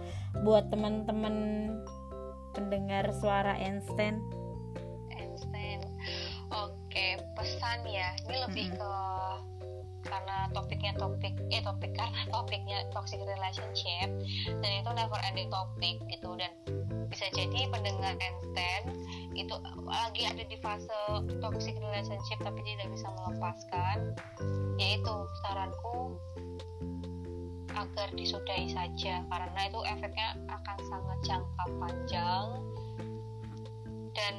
buat 0.43 0.71
teman-teman 0.71 1.67
pendengar 2.55 3.11
suara 3.19 3.59
Einstein. 3.59 4.23
Einstein. 5.11 5.83
Oke, 6.53 7.19
pesan 7.35 7.83
ya. 7.89 8.15
Ini 8.23 8.37
lebih 8.47 8.65
Mm-mm. 8.71 8.79
ke 8.79 8.93
karena 10.05 10.47
topiknya 10.53 10.93
topik 10.95 11.33
eh 11.49 11.61
topik 11.61 11.91
karena 11.99 12.21
topiknya 12.29 12.77
toxic 12.93 13.19
relationship 13.21 14.07
dan 14.61 14.71
itu 14.81 14.89
never 14.93 15.19
ending 15.27 15.49
topik 15.49 15.97
gitu. 16.09 16.37
Dan 16.37 16.51
bisa 17.09 17.29
jadi 17.33 17.69
pendengar 17.69 18.17
Einstein 18.17 18.83
itu 19.35 19.55
lagi 19.85 20.23
ada 20.25 20.43
di 20.47 20.57
fase 20.61 20.99
toxic 21.41 21.75
relationship 21.81 22.39
tapi 22.41 22.59
tidak 22.63 22.87
bisa 22.93 23.07
melepaskan. 23.11 23.97
Yaitu 24.79 25.13
saranku 25.45 26.15
agar 27.75 28.07
disudahi 28.15 28.71
saja 28.71 29.27
karena 29.27 29.59
itu 29.67 29.79
efeknya 29.83 30.29
akan 30.47 30.77
sangat 30.87 31.17
jangka 31.27 31.65
panjang. 31.81 32.47
Dan 34.15 34.35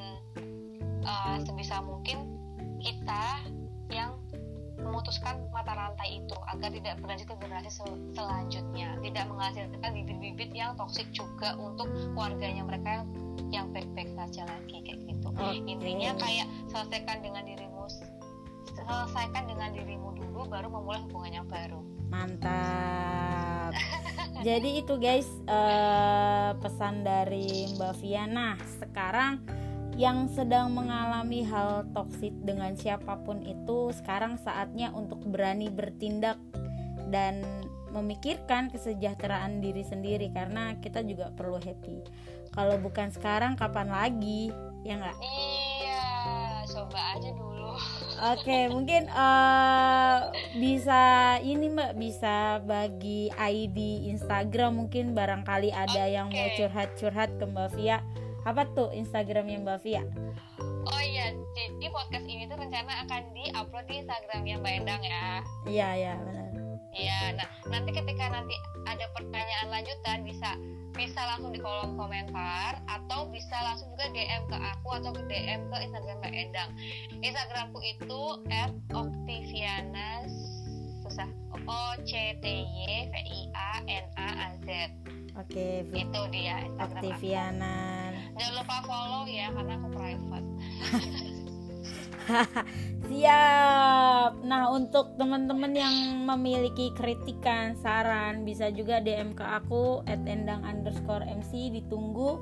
uh, 1.04 1.36
sebisa 1.44 1.84
mungkin 1.84 2.32
kita 2.80 3.44
yang 3.92 4.18
memutuskan 4.86 5.42
mata 5.50 5.74
rantai 5.74 6.22
itu 6.22 6.36
agar 6.54 6.70
tidak 6.70 6.94
berlanjut 7.02 7.26
ke 7.26 7.36
generasi 7.42 7.70
sel- 7.70 8.02
selanjutnya 8.14 8.88
tidak 9.02 9.24
menghasilkan 9.28 9.90
bibit-bibit 9.92 10.50
yang 10.54 10.72
toksik 10.78 11.10
juga 11.10 11.58
untuk 11.58 11.90
keluarganya 12.14 12.62
mereka 12.62 13.02
yang 13.02 13.06
yang 13.50 13.66
baik-baik 13.74 14.10
saja 14.14 14.46
lagi 14.46 14.80
kayak 14.86 14.98
gitu 15.06 15.26
Oke. 15.34 15.60
intinya 15.66 16.14
kayak 16.16 16.46
selesaikan 16.70 17.18
dengan 17.20 17.42
dirimu 17.44 17.84
selesaikan 18.76 19.44
dengan 19.50 19.68
dirimu 19.74 20.08
dulu 20.14 20.46
baru 20.46 20.70
memulai 20.70 21.00
hubungan 21.04 21.32
yang 21.42 21.46
baru 21.50 21.82
Mantap. 22.06 23.74
Jadi 24.46 24.78
itu 24.78 24.94
guys 25.00 25.26
eh, 25.48 26.50
pesan 26.62 27.02
dari 27.02 27.66
Mbak 27.74 27.94
Viana. 27.98 28.54
Sekarang 28.78 29.42
yang 29.96 30.28
sedang 30.28 30.76
mengalami 30.76 31.40
hal 31.40 31.88
toksik 31.96 32.36
dengan 32.44 32.76
siapa 32.76 33.16
pun 33.24 33.40
itu 33.40 33.88
sekarang 33.96 34.36
saatnya 34.36 34.92
untuk 34.92 35.24
berani 35.24 35.72
bertindak 35.72 36.36
dan 37.08 37.40
memikirkan 37.96 38.68
kesejahteraan 38.68 39.64
diri 39.64 39.80
sendiri 39.80 40.28
karena 40.36 40.76
kita 40.84 41.00
juga 41.00 41.32
perlu 41.32 41.56
happy. 41.56 42.04
Kalau 42.52 42.76
bukan 42.76 43.08
sekarang 43.08 43.56
kapan 43.56 43.88
lagi? 43.88 44.52
Ya 44.84 45.00
nggak? 45.00 45.16
iya 45.24 46.04
coba 46.66 46.98
aja 47.16 47.30
dulu 47.32 47.56
Oke, 48.32 48.66
mungkin 48.74 49.08
uh, 49.12 50.32
bisa 50.56 51.36
ini 51.44 51.68
Mbak 51.68 51.92
bisa 52.00 52.60
bagi 52.64 53.28
ID 53.32 54.08
Instagram 54.12 54.80
mungkin 54.80 55.12
barangkali 55.12 55.72
ada 55.72 56.08
okay. 56.08 56.16
yang 56.16 56.28
mau 56.32 56.48
curhat-curhat 56.56 57.36
ke 57.36 57.44
Mbak 57.44 57.68
Via. 57.76 58.00
Apa 58.46 58.62
tuh 58.78 58.94
Instagramnya 58.94 59.58
Mbak 59.58 59.78
Via? 59.82 60.06
Oh 60.86 61.02
iya, 61.02 61.34
jadi 61.58 61.86
podcast 61.90 62.26
ini 62.30 62.46
tuh 62.46 62.54
rencana 62.54 63.02
akan 63.02 63.22
di-upload 63.34 63.90
di 63.90 63.94
Instagramnya 64.06 64.62
Mbak 64.62 64.72
Endang 64.78 65.02
ya. 65.02 65.42
Iya, 65.66 65.88
iya, 65.98 66.12
benar. 66.22 66.46
Iya, 66.96 67.20
nah 67.36 67.48
nanti 67.68 67.90
ketika 67.92 68.30
nanti 68.32 68.54
ada 68.88 69.04
pertanyaan 69.12 69.68
lanjutan 69.68 70.24
bisa 70.24 70.56
bisa 70.96 71.20
langsung 71.28 71.52
di 71.52 71.60
kolom 71.60 71.92
komentar 71.98 72.80
atau 72.88 73.28
bisa 73.28 73.52
langsung 73.66 73.92
juga 73.92 74.08
DM 74.16 74.48
ke 74.48 74.56
aku 74.56 74.88
atau 74.96 75.10
ke 75.12 75.22
DM 75.28 75.68
ke 75.68 75.76
Instagram 75.82 76.16
Mbak 76.24 76.32
Endang. 76.32 76.70
Instagramku 77.20 77.82
itu 77.84 78.22
@octaviana 78.94 80.24
susah 81.04 81.28
O 81.68 81.82
C 82.08 82.38
T 82.40 82.46
Y 82.64 83.10
V 83.10 83.14
I 83.14 83.40
A 83.52 83.70
N 83.90 84.06
A 84.16 84.28
A 84.32 84.48
Z. 84.64 84.88
Oke, 85.36 85.84
okay, 85.84 86.00
itu 86.00 86.20
dia 86.32 86.64
Instagram 86.64 86.96
Octaviana. 86.96 87.76
Jangan 88.40 88.54
lupa 88.56 88.76
follow 88.88 89.22
ya 89.28 89.52
karena 89.52 89.72
aku 89.76 89.88
private. 89.92 90.48
Siap. 93.12 94.32
Nah, 94.48 94.72
untuk 94.72 95.20
teman-teman 95.20 95.76
yang 95.76 96.24
memiliki 96.24 96.88
kritikan, 96.96 97.76
saran, 97.78 98.48
bisa 98.48 98.72
juga 98.72 99.04
DM 99.04 99.36
ke 99.36 99.44
aku 99.44 100.00
@endang 100.08 100.64
underscore 100.64 101.28
MC 101.28 101.68
ditunggu 101.68 102.40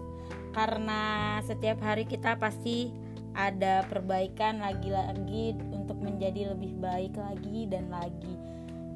karena 0.54 1.42
setiap 1.42 1.82
hari 1.82 2.06
kita 2.06 2.38
pasti 2.38 2.94
ada 3.34 3.82
perbaikan 3.90 4.62
lagi-lagi 4.62 5.58
untuk 5.74 5.98
menjadi 5.98 6.54
lebih 6.54 6.78
baik 6.78 7.18
lagi 7.18 7.66
dan 7.66 7.90
lagi. 7.90 8.53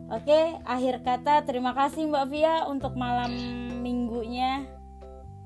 Oke, 0.09 0.57
akhir 0.65 1.05
kata 1.05 1.45
terima 1.45 1.77
kasih 1.77 2.09
Mbak 2.09 2.27
Via 2.33 2.65
untuk 2.65 2.97
malam 2.97 3.29
minggunya. 3.85 4.65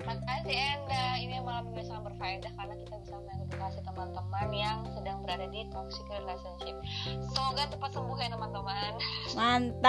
Makasih 0.07 0.55
Enda, 0.55 1.19
ini 1.19 1.43
malam 1.43 1.67
minggu 1.67 1.83
sangat 1.83 2.15
berfaedah 2.15 2.55
karena 2.55 2.75
kita 2.79 2.95
bisa 3.03 3.19
mengedukasi 3.27 3.83
teman-teman 3.83 4.49
yang 4.55 4.87
sedang 4.95 5.19
berada 5.27 5.51
di 5.51 5.67
toxic 5.67 6.07
relationship. 6.15 6.79
Semoga 7.27 7.75
cepat 7.75 7.91
sembuh 7.91 8.15
ya 8.23 8.31
teman-teman. 8.31 9.03
Mantap, 9.35 9.83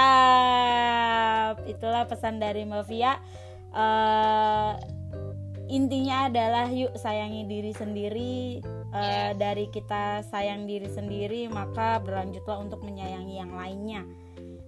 itulah 1.70 2.10
pesan 2.10 2.42
dari 2.42 2.66
Mafia. 2.66 3.22
Uh, 3.78 4.74
intinya 5.70 6.34
adalah 6.34 6.66
yuk 6.74 6.98
sayangi 6.98 7.46
diri 7.46 7.78
sendiri. 7.78 8.58
Uh, 8.90 9.38
yes. 9.38 9.38
Dari 9.38 9.70
kita 9.70 10.26
sayang 10.34 10.66
diri 10.66 10.90
sendiri, 10.90 11.46
maka 11.46 12.02
berlanjutlah 12.02 12.58
untuk 12.58 12.82
menyayangi 12.82 13.38
yang 13.38 13.54
lainnya 13.54 14.02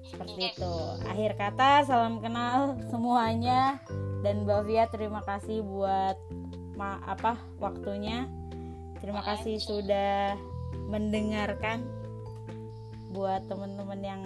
seperti 0.09 0.53
itu. 0.53 0.75
Akhir 1.05 1.31
kata 1.37 1.85
salam 1.85 2.21
kenal 2.21 2.77
semuanya. 2.89 3.81
Dan 4.25 4.49
Mbak 4.49 4.61
Via 4.65 4.85
terima 4.89 5.21
kasih 5.21 5.61
buat 5.61 6.17
ma 6.73 6.97
apa 7.05 7.37
waktunya. 7.61 8.25
Terima 8.97 9.21
kasih 9.21 9.61
sudah 9.61 10.33
mendengarkan. 10.89 11.85
Buat 13.13 13.47
teman-teman 13.47 14.01
yang 14.01 14.21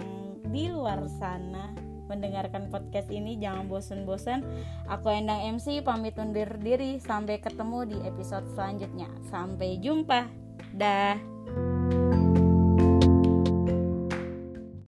di 0.50 0.72
luar 0.72 1.04
sana 1.20 1.70
mendengarkan 2.10 2.66
podcast 2.74 3.06
ini 3.12 3.38
jangan 3.38 3.70
bosen-bosen. 3.70 4.42
Aku 4.90 5.14
Endang 5.14 5.60
MC 5.60 5.78
pamit 5.86 6.18
undur 6.18 6.48
diri. 6.58 6.98
Sampai 6.98 7.38
ketemu 7.38 7.86
di 7.86 7.96
episode 8.02 8.50
selanjutnya. 8.56 9.06
Sampai 9.30 9.78
jumpa. 9.78 10.26
Dah 10.74 11.14